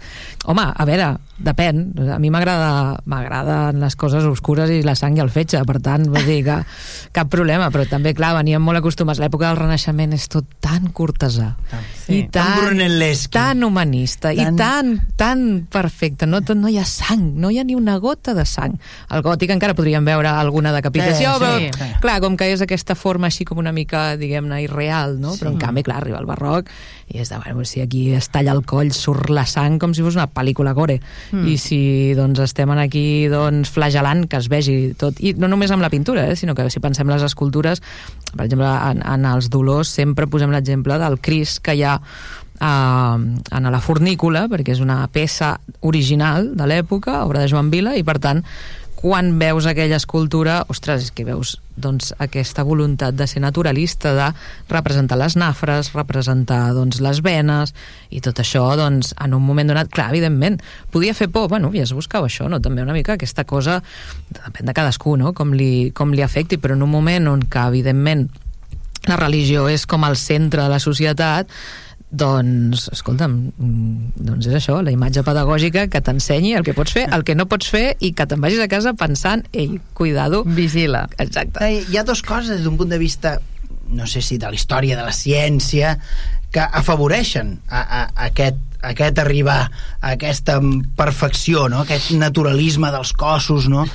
[0.49, 1.09] Home, a veure,
[1.45, 1.83] depèn.
[2.15, 6.07] A mi m'agrada m'agraden les coses oscures i la sang i el fetge, per tant,
[6.09, 6.57] vull dir que
[7.19, 9.21] cap problema, però també, clar, veníem molt acostumats.
[9.21, 11.53] L'època del Renaixement és tot tan cortesà.
[12.07, 12.23] Sí.
[12.23, 16.25] I Tan tan, tan humanista Tan- i tan, tan perfecte.
[16.27, 18.79] No, no hi ha sang, no hi ha ni una gota de sang.
[19.13, 22.01] Al gòtic encara podríem veure alguna decapitació, Sí, sí, però, sí.
[22.01, 24.78] clar, com que és aquesta forma així com una mica, diguem-ne, irreal,
[25.19, 25.35] no?
[25.39, 26.71] Però en canvi, clar, arriba el barroc
[27.09, 30.05] i és de, bueno, si aquí es talla el coll, surt la sang com si
[30.05, 30.99] fos una pel·lícula gore.
[31.33, 31.47] Mm.
[31.49, 31.81] I si
[32.19, 36.27] doncs estem aquí doncs flagelant que es vegi tot, i no només amb la pintura,
[36.29, 37.81] eh, sinó que si pensem les escultures,
[38.35, 43.17] per exemple, en, en els dolors sempre posem l'exemple del Cris que hi ha eh,
[43.57, 48.05] en la fornícula, perquè és una peça original de l'època, obra de Joan Vila, i
[48.05, 48.45] per tant
[48.99, 54.27] quan veus aquella escultura, ostres, és que veus doncs, aquesta voluntat de ser naturalista, de
[54.67, 57.71] representar les nafres, representar doncs, les venes,
[58.11, 60.59] i tot això, doncs, en un moment donat, clar, evidentment,
[60.91, 62.59] podia fer por, bueno, ja es buscava això, no?
[62.59, 63.79] també una mica aquesta cosa,
[64.35, 65.31] depèn de cadascú, no?
[65.31, 68.27] com, li, com li afecti, però en un moment on que, evidentment,
[69.07, 71.55] la religió és com el centre de la societat,
[72.11, 77.05] doncs, escolta'm, mm, doncs és això, la imatge pedagògica que t'ensenyi el que pots fer,
[77.13, 80.43] el que no pots fer i que te'n vagis a casa pensant, ei, cuidado.
[80.45, 81.09] Vigila.
[81.19, 81.61] Exacte.
[81.61, 83.39] Hi ha dues coses des d'un punt de vista
[83.89, 85.97] no sé si de la història de la ciència
[86.53, 89.59] que afavoreixen a, a, a aquest, a aquest arribar
[90.01, 90.59] a aquesta
[90.97, 91.83] perfecció, no?
[91.85, 93.87] aquest naturalisme dels cossos no?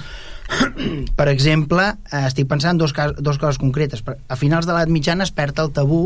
[1.20, 4.94] per exemple eh, estic pensant en dos, cas, dos coses concretes a finals de l'edat
[4.94, 6.04] mitjana es perd el tabú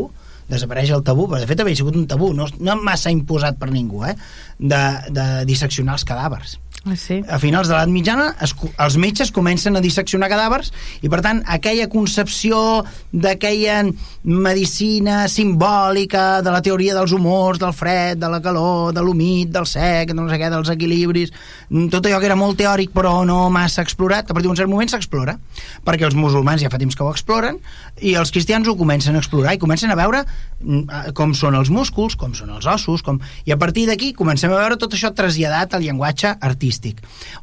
[0.48, 3.70] desapareix el tabú, però de fet havia sigut un tabú no, no massa imposat per
[3.72, 4.14] ningú eh?
[4.58, 4.82] de,
[5.12, 6.56] de disseccionar els cadàvers
[6.96, 7.20] sí?
[7.28, 10.70] a finals de l'edat mitjana es, els metges comencen a disseccionar cadàvers
[11.02, 13.82] i per tant aquella concepció d'aquella
[14.24, 19.66] medicina simbòlica de la teoria dels humors, del fred, de la calor, de l'humit, del
[19.68, 21.32] sec, no sé què, dels equilibris,
[21.70, 24.70] mm, tot allò que era molt teòric però no massa explorat, a partir d'un cert
[24.70, 25.38] moment s'explora,
[25.84, 27.58] perquè els musulmans ja fa temps que ho exploren
[28.00, 30.24] i els cristians ho comencen a explorar i comencen a veure
[30.60, 33.20] mm, com són els músculs, com són els ossos, com...
[33.44, 36.67] i a partir d'aquí comencem a veure tot això traslladat al llenguatge artístic.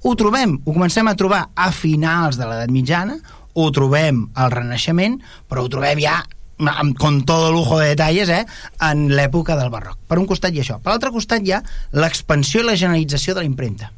[0.03, 3.17] Ho trobem, ho comencem a trobar a finals de l'edat mitjana,
[3.55, 5.19] ho trobem al Renaixement,
[5.49, 6.21] però ho trobem ja
[6.59, 8.45] amb, con todo lujo de detalles eh,
[8.87, 9.99] en l'època del barroc.
[10.07, 10.79] Per un costat hi ha això.
[10.83, 11.61] Per l'altre costat hi ha
[11.95, 13.91] l'expansió i la generalització de la impremta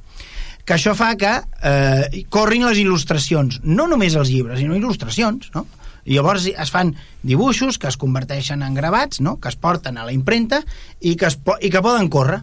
[0.68, 1.30] que això fa que
[1.64, 5.64] eh, corrin les il·lustracions, no només els llibres, sinó il·lustracions, no?
[6.08, 6.94] I llavors es fan
[7.28, 9.36] dibuixos que es converteixen en gravats, no?
[9.44, 10.62] que es porten a la impremta
[11.04, 12.40] i que, es po i que poden córrer.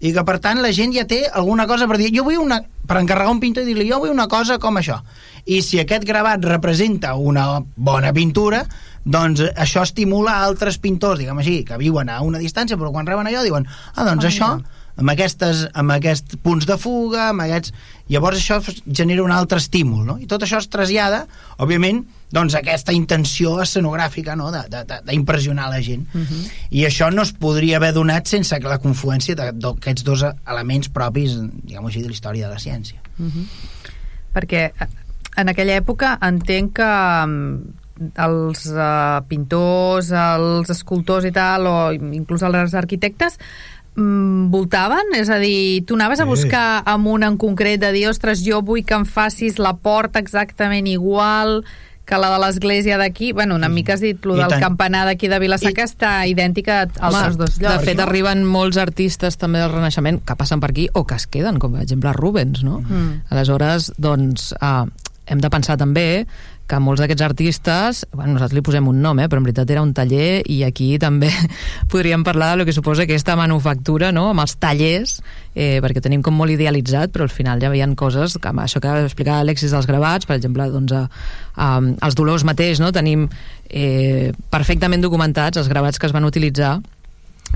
[0.00, 2.60] I que, per tant, la gent ja té alguna cosa per dir, jo vull una...
[2.88, 5.00] per encarregar un pintor i dir-li, jo vull una cosa com això.
[5.44, 8.62] I si aquest gravat representa una bona pintura,
[9.04, 13.26] doncs això estimula altres pintors, diguem així, que viuen a una distància, però quan reben
[13.26, 14.76] allò diuen, ah, doncs Ah, això mira.
[14.96, 17.72] amb, aquestes, amb aquests punts de fuga, amb aquests...
[18.08, 20.16] Llavors això genera un altre estímul, no?
[20.16, 21.26] I tot això es trasllada,
[21.58, 24.50] òbviament, doncs aquesta intenció escenogràfica no?
[24.52, 26.06] d'impressionar la gent.
[26.14, 26.50] Uh -huh.
[26.70, 31.86] I això no es podria haver donat sense la confluència d'aquests dos elements propis, diguem
[31.86, 33.00] així, de la història de la ciència.
[33.18, 33.44] Uh -huh.
[34.34, 34.88] Perquè eh,
[35.36, 37.58] en aquella època entenc que mm,
[38.16, 43.38] els uh, pintors, els escultors i tal, o inclús els arquitectes,
[43.96, 45.14] mm, voltaven?
[45.14, 48.62] És a dir, tu anaves a buscar amb un en concret de dir, ostres, jo
[48.62, 51.64] vull que em facis la porta exactament igual
[52.08, 54.62] que la de l'església d'aquí, bueno, una mica has dit lo del tant.
[54.62, 57.74] campanar d'aquí de Vilassar, que està idèntica als Home, dos llocs.
[57.74, 58.06] De fet, no?
[58.06, 61.76] arriben molts artistes també del Renaixement que passen per aquí o que es queden, com
[61.76, 62.80] per exemple Rubens, no?
[62.80, 63.28] Mm.
[63.34, 64.88] Aleshores, doncs, uh,
[65.28, 66.08] hem de pensar també
[66.68, 69.82] que molts d'aquests artistes, bueno, nosaltres li posem un nom, eh, però en veritat era
[69.84, 71.30] un taller i aquí també
[71.92, 75.16] podríem parlar de lo que suposa aquesta manufactura, no?, amb els tallers,
[75.54, 78.92] eh, perquè tenim com molt idealitzat, però al final ja veien coses, que això que
[79.06, 81.06] explicava Alexis dels gravats, per exemple, doncs, a,
[81.56, 83.26] a, els dolors mateix, no?, tenim
[83.68, 86.78] eh, perfectament documentats els gravats que es van utilitzar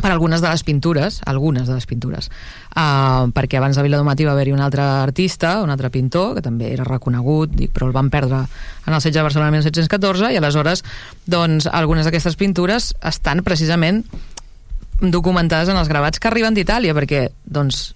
[0.00, 2.30] per algunes de les pintures, algunes de les pintures,
[2.72, 6.72] uh, perquè abans de Viladomati va haver-hi un altre artista, un altre pintor, que també
[6.72, 8.44] era reconegut, dic, però el van perdre
[8.86, 10.84] en el setge de Barcelona 1714, i aleshores,
[11.26, 14.04] doncs, algunes d'aquestes pintures estan precisament
[15.02, 17.90] documentades en els gravats que arriben d'Itàlia, perquè, doncs,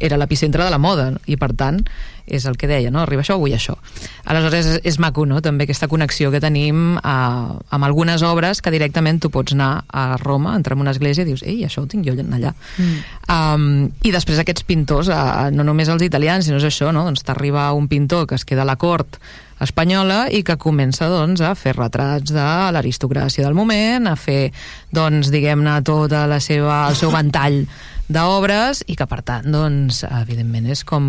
[0.00, 1.82] era l'epicentre de la moda, i per tant,
[2.26, 3.02] és el que deia, no?
[3.02, 3.76] arriba això, vull això.
[4.24, 5.42] Aleshores és, és maco, no?
[5.44, 9.84] també aquesta connexió que tenim a, eh, amb algunes obres que directament tu pots anar
[9.92, 12.54] a Roma, entrar en una església i dius, ei, això ho tinc jo allà.
[12.78, 13.00] Mm.
[13.28, 13.66] Um,
[14.02, 17.04] I després aquests pintors, uh, no només els italians, sinó és això, no?
[17.04, 19.20] doncs t'arriba un pintor que es queda a la cort
[19.64, 24.50] espanyola i que comença doncs, a fer retrats de l'aristocràcia del moment, a fer,
[24.94, 27.62] doncs, diguem-ne, tota la seva, el seu ventall
[28.08, 31.08] d'obres i que, per tant, doncs, evidentment és com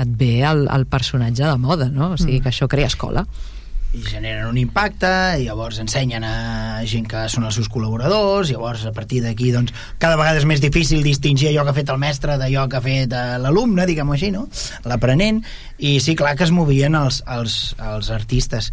[0.00, 2.12] et ve el, el personatge de moda, no?
[2.14, 2.44] O sigui, mm.
[2.44, 3.26] que això crea escola
[3.90, 5.08] i generen un impacte
[5.40, 9.50] i llavors ensenyen a gent que són els seus col·laboradors i llavors a partir d'aquí
[9.50, 12.78] doncs, cada vegada és més difícil distingir allò que ha fet el mestre d'allò que
[12.78, 14.46] ha fet eh, l'alumne, diguem-ho així, no?
[14.86, 15.42] l'aprenent,
[15.82, 18.70] i sí, clar que es movien els, els, els artistes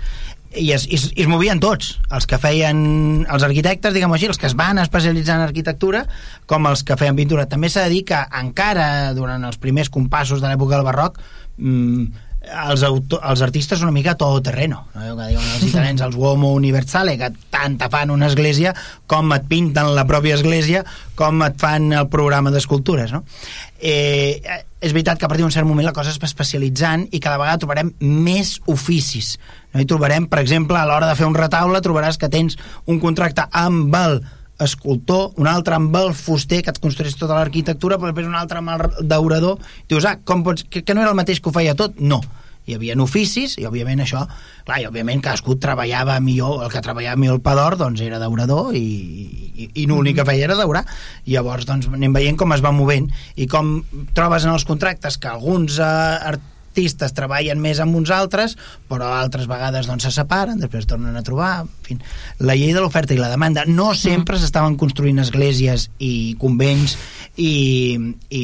[0.55, 2.79] i es, es, es movien tots, els que feien
[3.25, 6.05] els arquitectes, diguem així, els que es van especialitzar en arquitectura,
[6.47, 7.47] com els que feien pintura.
[7.51, 11.19] També s'ha de dir que encara durant els primers compassos de l'època del barroc
[11.57, 12.07] mmm,
[12.47, 15.01] els, autor, els artistes una mica tot terreno no?
[15.17, 18.73] que diuen els italians els uomo universale que tant te fan una església
[19.07, 20.83] com et pinten la pròpia església
[21.17, 23.23] com et fan el programa d'escultures no?
[23.79, 27.21] eh, és veritat que a partir d'un cert moment la cosa es va especialitzant i
[27.23, 29.35] cada vegada trobarem més oficis
[29.73, 29.81] no?
[29.81, 33.47] i trobarem, per exemple, a l'hora de fer un retaule trobaràs que tens un contracte
[33.51, 34.21] amb el
[34.63, 38.61] escultor, un altre amb el fuster que et construeix tota l'arquitectura, però després un altre
[38.61, 39.61] amb el daurador.
[39.89, 41.99] Dius, ah, com pots, que, que no era el mateix que ho feia tot?
[41.99, 42.21] No.
[42.67, 44.25] Hi havia oficis i, òbviament, això...
[44.67, 48.73] Clar, i, òbviament, cadascú treballava millor, el que treballava millor el pador, doncs, era daurador
[48.75, 50.83] i, i, i l'únic que feia era daurar.
[51.23, 53.07] I llavors, doncs, anem veient com es va movent
[53.39, 53.77] i com
[54.17, 56.35] trobes en els contractes que alguns eh,
[56.77, 58.53] artistes treballen més amb uns altres,
[58.87, 61.65] però altres vegades doncs, se separen, després tornen a trobar...
[61.65, 61.95] En fi,
[62.43, 63.63] la llei de l'oferta i la demanda.
[63.65, 64.41] No sempre mm.
[64.43, 66.97] s'estaven construint esglésies i convents
[67.37, 67.95] i,
[68.33, 68.43] i,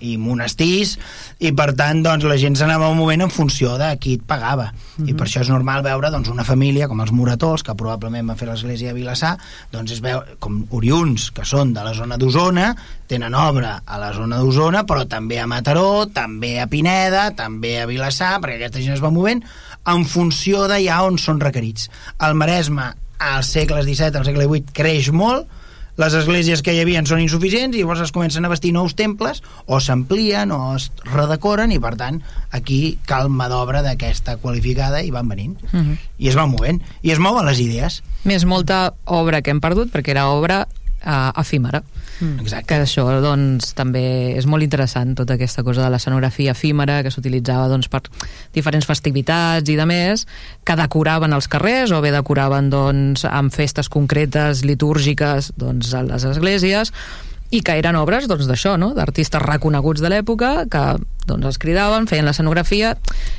[0.00, 0.94] i monestirs,
[1.42, 4.70] i per tant doncs, la gent s'anava un moment en funció de qui et pagava.
[4.72, 5.10] Mm -hmm.
[5.10, 8.36] I per això és normal veure doncs, una família com els Morators, que probablement van
[8.36, 9.36] fer l'església de Vilassar,
[9.72, 12.76] doncs es veu com oriuns que són de la zona d'Osona,
[13.06, 17.86] tenen obra a la zona d'Osona, però també a Mataró, també a Pineda, també a
[17.90, 19.44] Vilassar, perquè aquesta gent es va movent
[19.88, 21.90] en funció d'allà on són requerits.
[22.24, 25.48] El Maresme, als segles XVII, al segle XVIII, creix molt,
[25.98, 29.42] les esglésies que hi havia són insuficients i llavors es comencen a vestir nous temples
[29.66, 32.20] o s'amplien o es redecoren i per tant
[32.54, 35.90] aquí cal mà d'obra d'aquesta qualificada i van venint uh mhm.
[35.90, 35.98] -huh.
[36.18, 39.90] i es van movent i es mouen les idees més molta obra que hem perdut
[39.90, 40.68] perquè era obra
[41.08, 41.82] uh, efímera
[42.20, 42.40] Mm.
[42.42, 42.74] Exacte.
[42.74, 47.68] Que això, doncs, també és molt interessant, tota aquesta cosa de l'escenografia efímera que s'utilitzava
[47.70, 48.02] doncs, per
[48.54, 50.26] diferents festivitats i de més,
[50.66, 56.26] que decoraven els carrers o bé decoraven doncs, amb festes concretes, litúrgiques, doncs, a les
[56.32, 56.92] esglésies,
[57.54, 58.92] i que eren obres doncs, d'això, no?
[58.96, 60.84] d'artistes reconeguts de l'època que
[61.28, 62.96] doncs, els cridaven, feien l'escenografia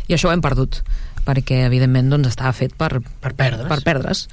[0.08, 0.82] i això ho hem perdut
[1.30, 3.70] perquè evidentment doncs, estava fet per, per perdre's.
[3.70, 4.26] per perdre's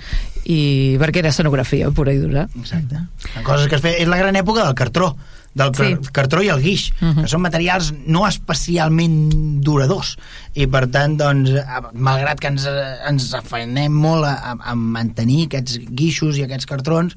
[0.48, 0.60] i
[1.00, 3.06] perquè era escenografia pura i dura exacte,
[3.46, 5.14] coses que es feia, és la gran època del cartró
[5.56, 5.96] del Sí.
[6.12, 7.22] cartró i el guix, uh -huh.
[7.22, 10.18] que són materials no especialment duradors
[10.52, 11.50] i per tant, doncs,
[11.94, 12.66] malgrat que ens,
[13.08, 17.16] ens afanem molt a, a, a mantenir aquests guixos i aquests cartrons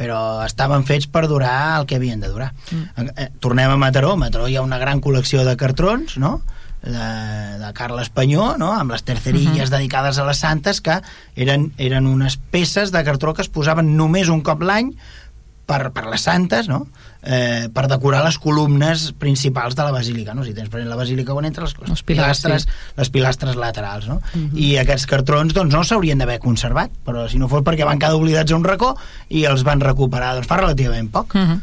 [0.00, 2.54] però estaven fets per durar el que havien de durar.
[2.70, 3.10] Mm.
[3.16, 4.12] Eh, tornem a Mataró.
[4.12, 6.40] A Mataró hi ha una gran col·lecció de cartrons, no?,
[6.82, 8.72] de, de Carles Panyó, no?
[8.72, 9.78] amb les tercerilles uh -huh.
[9.78, 11.00] dedicades a les santes, que
[11.36, 14.94] eren, eren unes peces de cartró que es posaven només un cop l'any
[15.66, 16.86] per, per les santes, no?
[17.22, 20.44] eh, per decorar les columnes principals de la basílica, no?
[20.44, 22.94] Si tens present la basílica on entra les, les, pilars, pilastres, sí.
[22.96, 24.20] les pilastres laterals, no?
[24.54, 28.18] I aquests cartrons, doncs, no s'haurien d'haver conservat, però si no fos perquè van quedar
[28.18, 28.94] oblidats a un racó
[29.28, 31.34] i els van recuperar, doncs, fa relativament poc.
[31.34, 31.60] Uh -huh.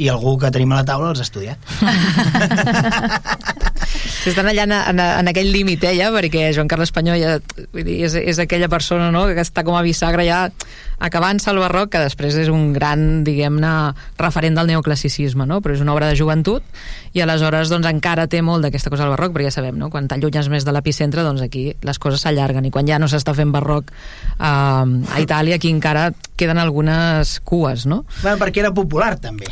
[0.00, 1.58] I algú que tenim a la taula els ha estudiat.
[4.20, 7.38] Si estan allà en, en, en aquell límit, eh, ja, perquè Joan Carles Panyó ja,
[7.72, 10.40] vull dir, és, és aquella persona no, que està com a bisagra ja
[11.00, 13.70] acabant-se el barroc, que després és un gran, diguem-ne,
[14.20, 15.62] referent del neoclassicisme, no?
[15.64, 19.14] però és una obra de joventut i aleshores doncs, encara té molt d'aquesta cosa del
[19.16, 19.88] barroc, perquè ja sabem, no?
[19.88, 23.32] quan t'allunyes més de l'epicentre, doncs aquí les coses s'allarguen i quan ja no s'està
[23.34, 28.04] fent barroc eh, a Itàlia, aquí encara queden algunes cues, no?
[28.20, 29.48] Bueno, perquè era popular, també.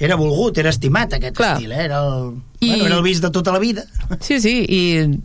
[0.00, 1.54] Era volgut, era estimat, aquest Clar.
[1.58, 1.82] estil, eh?
[1.84, 2.30] Era el,
[2.60, 3.84] I- bueno, era el vist de tota la vida.
[4.20, 4.78] Sí, sí, i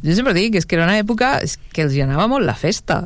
[0.03, 1.37] jo sempre dic és que era una època
[1.71, 3.05] que els hi anava molt la festa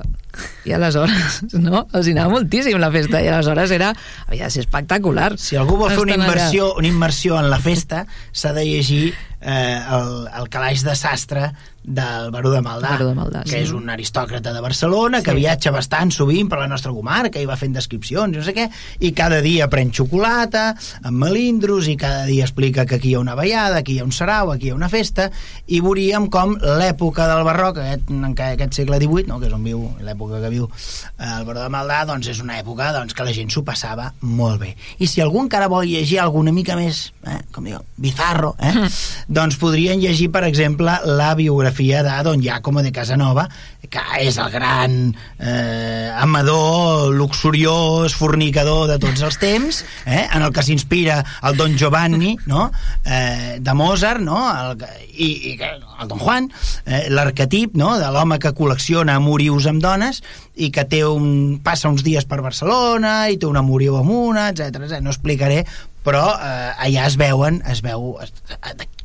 [0.65, 1.83] i aleshores, no?
[1.93, 3.91] Els hi anava moltíssim la festa i aleshores era,
[4.27, 5.35] havia de ser espectacular.
[5.37, 9.79] Si algú vol fer una immersió, una immersió en la festa, s'ha de llegir eh,
[9.97, 11.51] el, el calaix de sastre
[11.83, 13.61] del Baró de Maldà, Baró de Maldà, que sí.
[13.63, 17.57] és un aristòcrata de Barcelona, que viatja bastant sovint per la nostra comarca i va
[17.57, 18.67] fent descripcions, no sé què,
[18.99, 23.23] i cada dia pren xocolata amb melindros i cada dia explica que aquí hi ha
[23.23, 25.29] una ballada, aquí hi ha un sarau, aquí hi ha una festa,
[25.67, 28.11] i veuríem com l'època del barroc, aquest,
[28.49, 31.71] aquest segle XVIII, no, que és on viu l'època que viu eh, el Baró de
[31.73, 34.75] Maldà, doncs és una època doncs, que la gent s'ho passava molt bé.
[34.99, 38.85] I si algú encara vol llegir alguna mica més, eh, com diu, bizarro, eh,
[39.29, 43.45] doncs podrien llegir, per exemple, la biografia de Don Giacomo de Casanova,
[43.89, 44.95] que és el gran
[45.37, 51.77] eh, amador, luxuriós, fornicador de tots els temps, eh, en el que s'inspira el Don
[51.77, 52.71] Giovanni, no?,
[53.05, 54.81] eh, de Mozart, no?, el,
[55.13, 56.49] i, i el Don Juan,
[56.85, 60.23] eh, l'arquetip, no?, de l'home que col·lecciona amorius amb dones
[60.57, 64.49] i que té un, passa uns dies per Barcelona i té un amoriu amb una,
[64.49, 64.89] etc.
[65.05, 65.63] No explicaré,
[66.03, 68.33] però eh, allà es veuen, es veu es,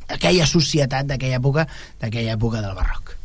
[0.09, 1.67] aquella societat d'aquella època,
[2.01, 3.15] d'aquella època del barroc.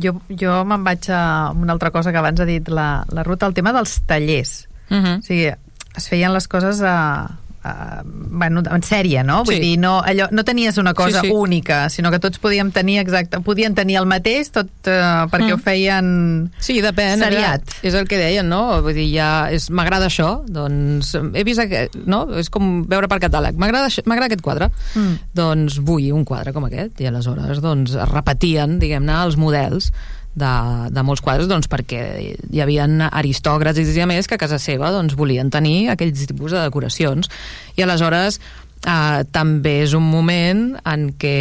[0.00, 3.46] Jo, jo me'n vaig a una altra cosa que abans ha dit la, la Ruta,
[3.46, 4.68] el tema dels tallers.
[4.88, 5.18] Uh -huh.
[5.18, 5.52] O sigui,
[5.96, 7.28] es feien les coses a,
[7.64, 9.44] a, bueno, en sèrie, no?
[9.44, 9.60] Vull Sí.
[9.60, 11.32] dir, no, allò, no tenies una cosa Sí, sí.
[11.32, 15.54] única, sinó que tots podíem tenir exacte, podien tenir el mateix, tot eh, perquè Mm.
[15.54, 16.52] ho feien...
[16.58, 17.18] Sí, depèn.
[17.18, 17.62] Seriat.
[17.62, 18.82] Era, és el que deien, no?
[18.82, 22.26] Vull dir, ja m'agrada això, doncs he vist aquest, no?
[22.38, 23.54] És com veure per catàleg.
[23.56, 23.86] M'agrada
[24.26, 24.70] aquest quadre.
[24.94, 25.18] Mm.
[25.34, 27.00] Doncs vull un quadre com aquest.
[27.00, 29.92] I aleshores, doncs, es repetien, diguem-ne, els models
[30.34, 30.52] de,
[30.92, 32.02] de molts quadres doncs, perquè
[32.50, 36.62] hi havia aristòcrates i més que a casa seva doncs, volien tenir aquells tipus de
[36.62, 37.30] decoracions.
[37.76, 38.40] I aleshores
[38.82, 41.36] Uh, també és un moment en què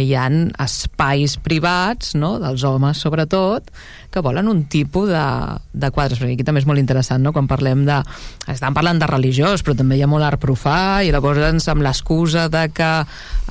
[0.00, 2.38] hi han espais privats, no?
[2.40, 3.68] dels homes sobretot,
[4.08, 5.24] que volen un tipus de,
[5.76, 7.34] de quadres, perquè aquí també és molt interessant, no?
[7.36, 7.98] quan parlem de...
[8.48, 12.46] Estan parlant de religiós, però també hi ha molt art profà, i llavors amb l'excusa
[12.48, 12.88] de que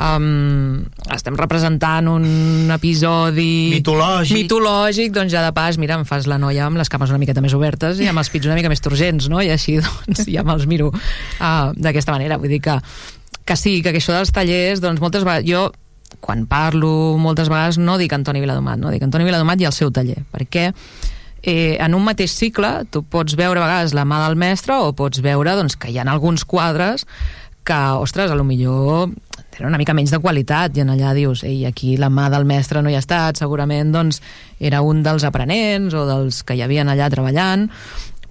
[0.02, 0.82] um,
[1.14, 3.76] estem representant un episodi...
[3.76, 4.40] Mitològic.
[4.40, 7.46] Mitològic, doncs ja de pas, mira, em fas la noia amb les cames una miqueta
[7.46, 9.38] més obertes i amb els pits una mica més turgents, no?
[9.46, 12.42] I així, doncs, ja me'ls miro uh, d'aquesta manera.
[12.42, 12.80] Vull dir que
[13.46, 15.70] que sí, que això dels tallers, doncs moltes vegades, jo
[16.22, 19.92] quan parlo moltes vegades no dic Antoni Viladomat, no dic Antoni Viladomat i el seu
[19.94, 20.72] taller, perquè
[21.46, 24.94] eh, en un mateix cicle tu pots veure a vegades la mà del mestre o
[24.98, 27.06] pots veure doncs, que hi ha alguns quadres
[27.66, 29.10] que, ostres, a lo millor
[29.56, 32.46] tenen una mica menys de qualitat i en allà dius, ei, aquí la mà del
[32.46, 34.22] mestre no hi ha estat, segurament doncs,
[34.60, 37.70] era un dels aprenents o dels que hi havien allà treballant.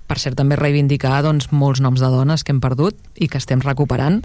[0.05, 3.65] Per cert també reivindicar doncs, molts noms de dones que hem perdut i que estem
[3.65, 4.21] recuperant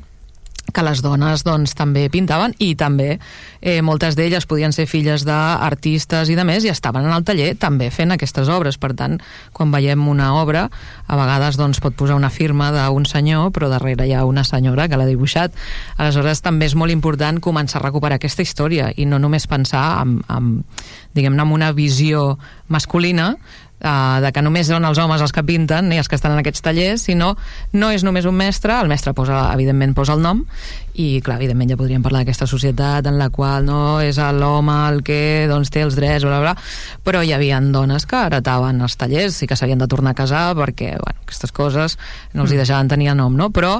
[0.74, 3.18] que les dones doncs, també pintaven i també
[3.62, 7.54] eh, moltes d'elles podien ser filles d'artistes i de més i estaven en el taller
[7.60, 8.80] també fent aquestes obres.
[8.80, 9.20] Per tant,
[9.54, 10.68] quan veiem una obra
[11.08, 14.88] a vegades doncs, pot posar una firma d'un senyor però darrere hi ha una senyora
[14.88, 15.56] que l'ha dibuixat.
[15.98, 20.20] Aleshores també és molt important començar a recuperar aquesta història i no només pensar en,
[20.30, 20.54] en,
[21.18, 23.36] diguem-ne en una visió masculina
[23.84, 26.42] uh, de que només són els homes els que pinten i els que estan en
[26.42, 27.36] aquests tallers, sinó
[27.74, 30.44] no és només un mestre, el mestre posa, evidentment posa el nom
[31.00, 35.02] i clar, evidentment ja podríem parlar d'aquesta societat en la qual no és l'home el
[35.08, 36.70] que doncs, té els drets, bla, bla, bla,
[37.06, 40.46] però hi havia dones que heretaven els tallers i que s'havien de tornar a casar
[40.60, 42.00] perquè bueno, aquestes coses
[42.34, 43.50] no els hi deixaven tenir el nom, no?
[43.54, 43.80] però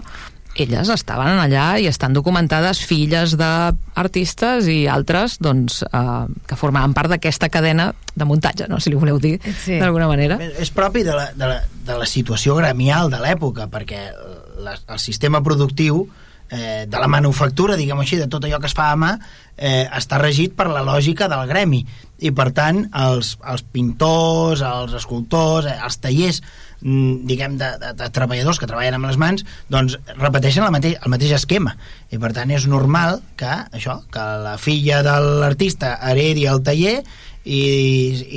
[0.66, 6.06] elles estaven allà i estan documentades filles d'artistes i altres doncs, eh,
[6.48, 8.80] que formaven part d'aquesta cadena de muntatge, no?
[8.80, 9.78] si li voleu dir Sí.
[9.80, 10.38] d'alguna manera.
[10.60, 14.10] És propi de la, de la, de la situació gremial de l'època, perquè
[14.64, 16.08] la, el sistema productiu
[16.50, 19.14] eh, de la manufactura, diguem així, de tot allò que es fa a mà,
[19.56, 21.86] eh, està regit per la lògica del gremi.
[22.20, 26.42] I, per tant, els, els pintors, els escultors, eh, els tallers,
[26.82, 31.12] diguem, de, de, de treballadors que treballen amb les mans, doncs repeteixen el mateix, el
[31.12, 31.76] mateix esquema.
[32.10, 37.00] I, per tant, és normal que això, que la filla de l'artista heredi el taller
[37.44, 37.62] i,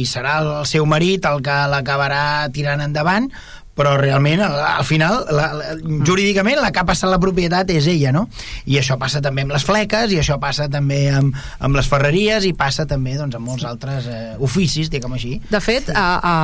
[0.03, 3.31] i serà el seu marit el que l'acabarà tirant endavant
[3.73, 5.69] però realment al, al final la, la,
[6.05, 8.27] jurídicament la que ha passat la propietat és ella, no?
[8.69, 12.45] I això passa també amb les fleques i això passa també amb, amb les ferreries
[12.49, 15.39] i passa també doncs, amb molts altres eh, oficis, diguem així.
[15.49, 16.37] De fet, a, a,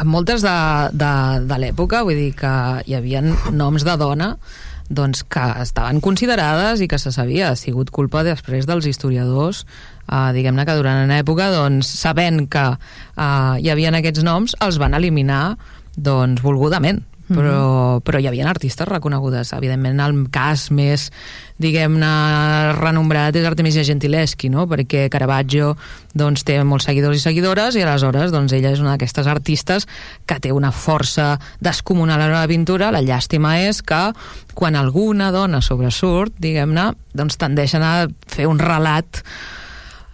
[0.00, 0.56] a moltes de,
[0.96, 1.12] de,
[1.44, 2.50] de l'època, vull dir que
[2.88, 3.20] hi havia
[3.52, 4.32] noms de dona
[4.90, 9.62] doncs, que estaven considerades i que se sabia, ha sigut culpa després dels historiadors
[10.08, 14.80] eh, diguem-ne que durant una època doncs, sabent que eh, hi havia aquests noms, els
[14.82, 15.44] van eliminar
[15.96, 19.52] doncs, volgudament però, però hi havia artistes reconegudes.
[19.56, 21.08] Evidentment el cas més
[21.60, 22.10] diguem-ne
[22.78, 24.66] renombrat és Artemisia Gentileschi no?
[24.70, 25.74] perquè Caravaggio
[26.16, 29.86] doncs, té molts seguidors i seguidores i aleshores doncs, ella és una d'aquestes artistes
[30.26, 32.92] que té una força descomunal a la pintura.
[32.94, 34.02] La llàstima és que
[34.54, 37.94] quan alguna dona sobresurt diguem-ne doncs tendeixen a
[38.30, 39.22] fer un relat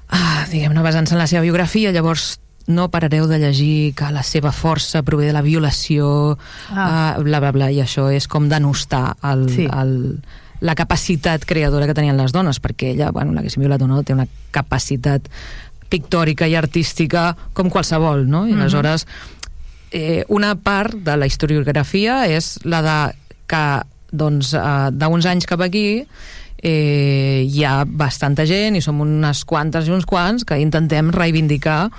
[0.09, 1.95] ah, diguem-ne basant-se en la seva biografia.
[1.95, 2.37] Llavors
[2.67, 6.39] no parareu de llegir que la seva força prové de la violació,
[6.71, 7.17] ah.
[7.17, 9.69] uh, bla, bla, bla, i això és com denostar el, Sí.
[9.71, 10.19] el,
[10.61, 14.17] la capacitat creadora que tenien les dones, perquè ella, bueno, l'haguessin violat o no, té
[14.17, 15.29] una capacitat
[15.91, 18.47] pictòrica i artística com qualsevol, no?
[18.49, 19.07] I aleshores
[19.93, 22.97] eh, una part de la historiografia és la de
[23.47, 23.67] que
[24.11, 26.07] doncs, eh, d'uns anys cap aquí
[26.63, 31.91] eh, hi ha bastanta gent i som unes quantes i uns quants que intentem reivindicar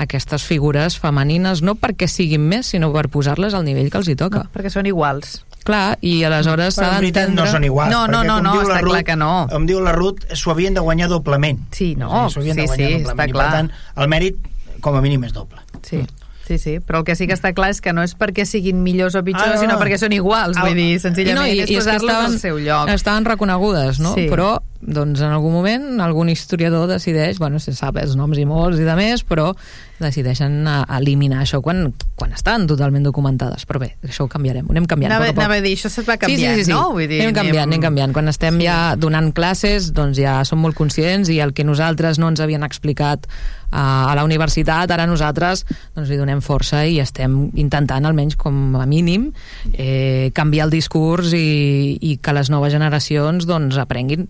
[0.00, 4.16] aquestes figures femenines no perquè siguin més, sinó per posar-les al nivell que els hi
[4.18, 4.46] toca.
[4.46, 5.42] No, perquè són iguals.
[5.64, 7.46] Clar, i aleshores Però s'ha en veritat d'entendre...
[7.46, 7.92] no són iguals.
[7.92, 9.30] No, no, no, no, diu la està Ruth, clar que no.
[9.56, 11.62] Em diu la Ruth, s'ho havien de guanyar doblement.
[11.72, 13.48] Sí, no, havien de sí, sí, està I, clar.
[13.48, 13.72] Per tant,
[14.04, 14.44] el mèrit,
[14.84, 15.64] com a mínim, és doble.
[15.86, 16.02] Sí.
[16.46, 18.82] Sí, sí, però el que sí que està clar és que no és perquè siguin
[18.84, 19.80] millors o pitjors, Ah, no, sinó no.
[19.80, 22.90] perquè són iguals, Ah, vull dir, senzillament I és posar-los al seu lloc.
[22.92, 24.12] Estaven reconegudes, no?
[24.14, 24.26] Sí.
[24.28, 28.80] Però, doncs, en algun moment, algun historiador decideix, bueno, se sap els noms i molts
[28.82, 29.52] i de més, però
[30.00, 31.86] decideixen a, eliminar això quan,
[32.18, 33.64] quan estan totalment documentades.
[33.68, 35.44] Però bé, això ho canviarem, ho anem canviant Anava, a poc a poc.
[35.44, 36.74] anava a dir, això se't va canviant, sí, sí, sí, sí.
[36.74, 36.92] no?
[36.96, 38.14] Vull dir, anem canviant, anem canviant.
[38.16, 38.68] Quan estem sí.
[38.68, 42.66] ja donant classes, doncs ja som molt conscients i el que nosaltres no ens havien
[42.66, 45.64] explicat uh, a la universitat, ara nosaltres
[45.94, 49.30] doncs, li donem força i estem intentant, almenys com a mínim,
[49.72, 54.26] eh, canviar el discurs i, i que les noves generacions doncs, aprenguin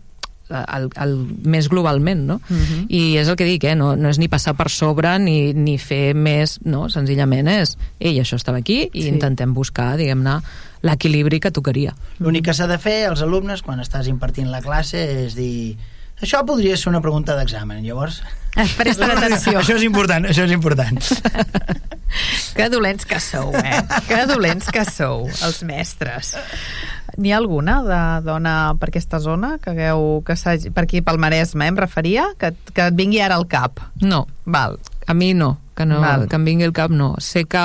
[0.50, 1.14] el, el,
[1.44, 2.34] més globalment, no?
[2.50, 2.86] Uh -huh.
[2.88, 3.74] I és el que dic, eh?
[3.74, 6.88] no, no és ni passar per sobre ni, ni fer més, no?
[6.88, 9.08] Senzillament és, ei, això estava aquí i Sí.
[9.08, 10.40] intentem buscar, diguem-ne,
[10.82, 11.94] l'equilibri que tocaria.
[12.18, 15.76] L'únic que s'ha de fer als alumnes quan estàs impartint la classe és dir
[16.22, 18.22] això podria ser una pregunta d'examen, llavors...
[18.78, 19.58] Presta atenció.
[19.58, 21.00] Això és important, això és important.
[22.54, 23.80] Que dolents que sou, eh?
[24.06, 26.34] Que dolents que sou, els mestres.
[27.18, 30.36] N'hi ha alguna de dona per aquesta zona que hagueu, que
[30.70, 33.82] per aquí pel Maresme, eh, em referia, que, que et vingui ara al cap?
[34.02, 34.78] No, Val.
[35.06, 36.28] a mi no, que, no, Val.
[36.28, 37.14] que em vingui al cap no.
[37.18, 37.64] Sé que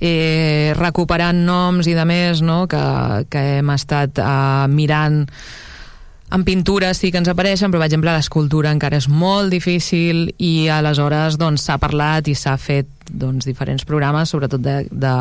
[0.00, 2.82] eh, recuperant noms i de més, no?, que,
[3.28, 5.24] que hem estat eh, mirant
[6.36, 10.68] en pintura sí que ens apareixen, però per exemple l'escultura encara és molt difícil i
[10.68, 15.14] aleshores doncs s'ha parlat i s'ha fet doncs, diferents programes, sobretot de, de,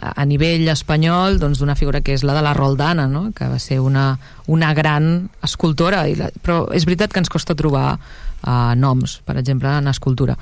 [0.00, 3.28] a nivell espanyol doncs, d'una figura que és la de la Roldana, no?
[3.36, 4.16] que va ser una,
[4.48, 9.36] una gran escultora, i la, però és veritat que ens costa trobar uh, noms, per
[9.38, 10.36] exemple, en escultura.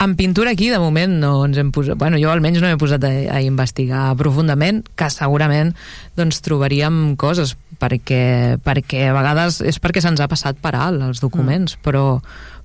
[0.00, 1.98] En pintura aquí, de moment, no ens hem posat...
[1.98, 5.74] Bueno, jo almenys no m'he posat a, a investigar profundament, que segurament
[6.18, 11.22] doncs, trobaríem coses, perquè, perquè a vegades és perquè se'ns ha passat per alt els
[11.22, 11.84] documents, mm.
[11.86, 12.04] però,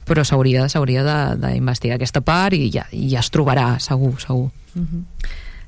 [0.07, 4.49] però s'hauria s'hauria de- d'investigar aquesta part i ja, i ja es trobarà, segur, segur.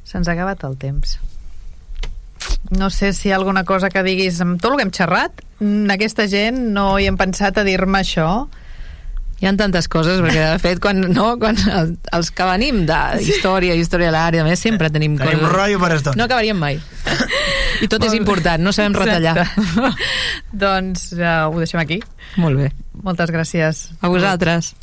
[0.05, 1.17] Se'ns ha acabat el temps.
[2.77, 5.41] No sé si hi ha alguna cosa que diguis amb tot el que hem xerrat,
[5.59, 8.47] mm, aquesta gent no hi hem pensat a dir-me això.
[9.41, 12.99] Hi ha tantes coses, perquè de fet, quan, no, quan el, els que venim de
[13.21, 15.51] història, història de l'àrea, a més, sempre tenim, Tenim coses...
[15.53, 16.17] rotllo per estona.
[16.17, 16.79] No acabaríem mai.
[17.81, 18.21] I tot és Molt bé.
[18.21, 19.37] important, no sabem retallar.
[19.43, 20.05] Exacte.
[20.65, 22.01] doncs ja ho deixem aquí.
[22.37, 22.71] Molt bé.
[23.03, 23.89] Moltes gràcies.
[24.01, 24.73] A vosaltres.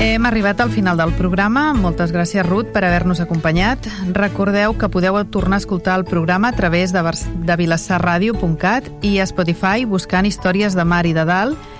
[0.00, 1.72] Hem arribat al final del programa.
[1.76, 3.86] Moltes gràcies, Ruth, per haver-nos acompanyat.
[4.16, 7.02] Recordeu que podeu tornar a escoltar el programa a través de,
[7.46, 11.79] de vilassarradio.cat i a Spotify buscant històries de mar i de dalt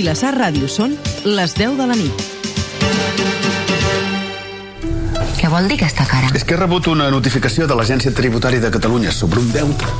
[0.00, 0.94] Vilassar Ràdio són
[1.28, 2.22] les 10 de la nit.
[5.36, 6.30] Què vol dir aquesta cara?
[6.32, 9.92] És que he rebut una notificació de l'Agència Tributària de Catalunya sobre un deute.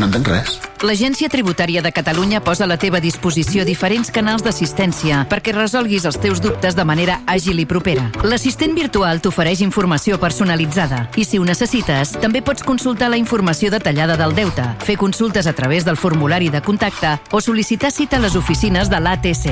[0.00, 0.56] No entenc res.
[0.84, 6.18] L'Agència Tributària de Catalunya posa a la teva disposició diferents canals d'assistència perquè resolguis els
[6.20, 8.10] teus dubtes de manera àgil i propera.
[8.28, 14.18] L'assistent virtual t'ofereix informació personalitzada i, si ho necessites, també pots consultar la informació detallada
[14.20, 18.36] del deute, fer consultes a través del formulari de contacte o sol·licitar cita a les
[18.36, 19.46] oficines de l'ATC.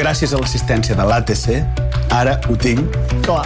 [0.00, 1.60] Gràcies a l'assistència de l'ATC,
[2.08, 2.96] ara ho tinc
[3.28, 3.44] clar.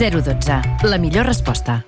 [0.00, 0.58] 012.
[0.90, 1.84] La millor resposta.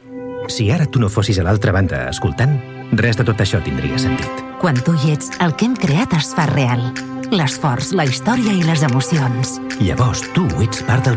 [0.47, 4.43] Si ara tu no fossis a l'altra banda escoltant, res de tot això tindria sentit.
[4.61, 6.85] Quan tu hi ets, el que hem creat es fa real.
[7.33, 9.57] L'esforç, la història i les emocions.
[9.81, 11.11] Llavors tu ets part del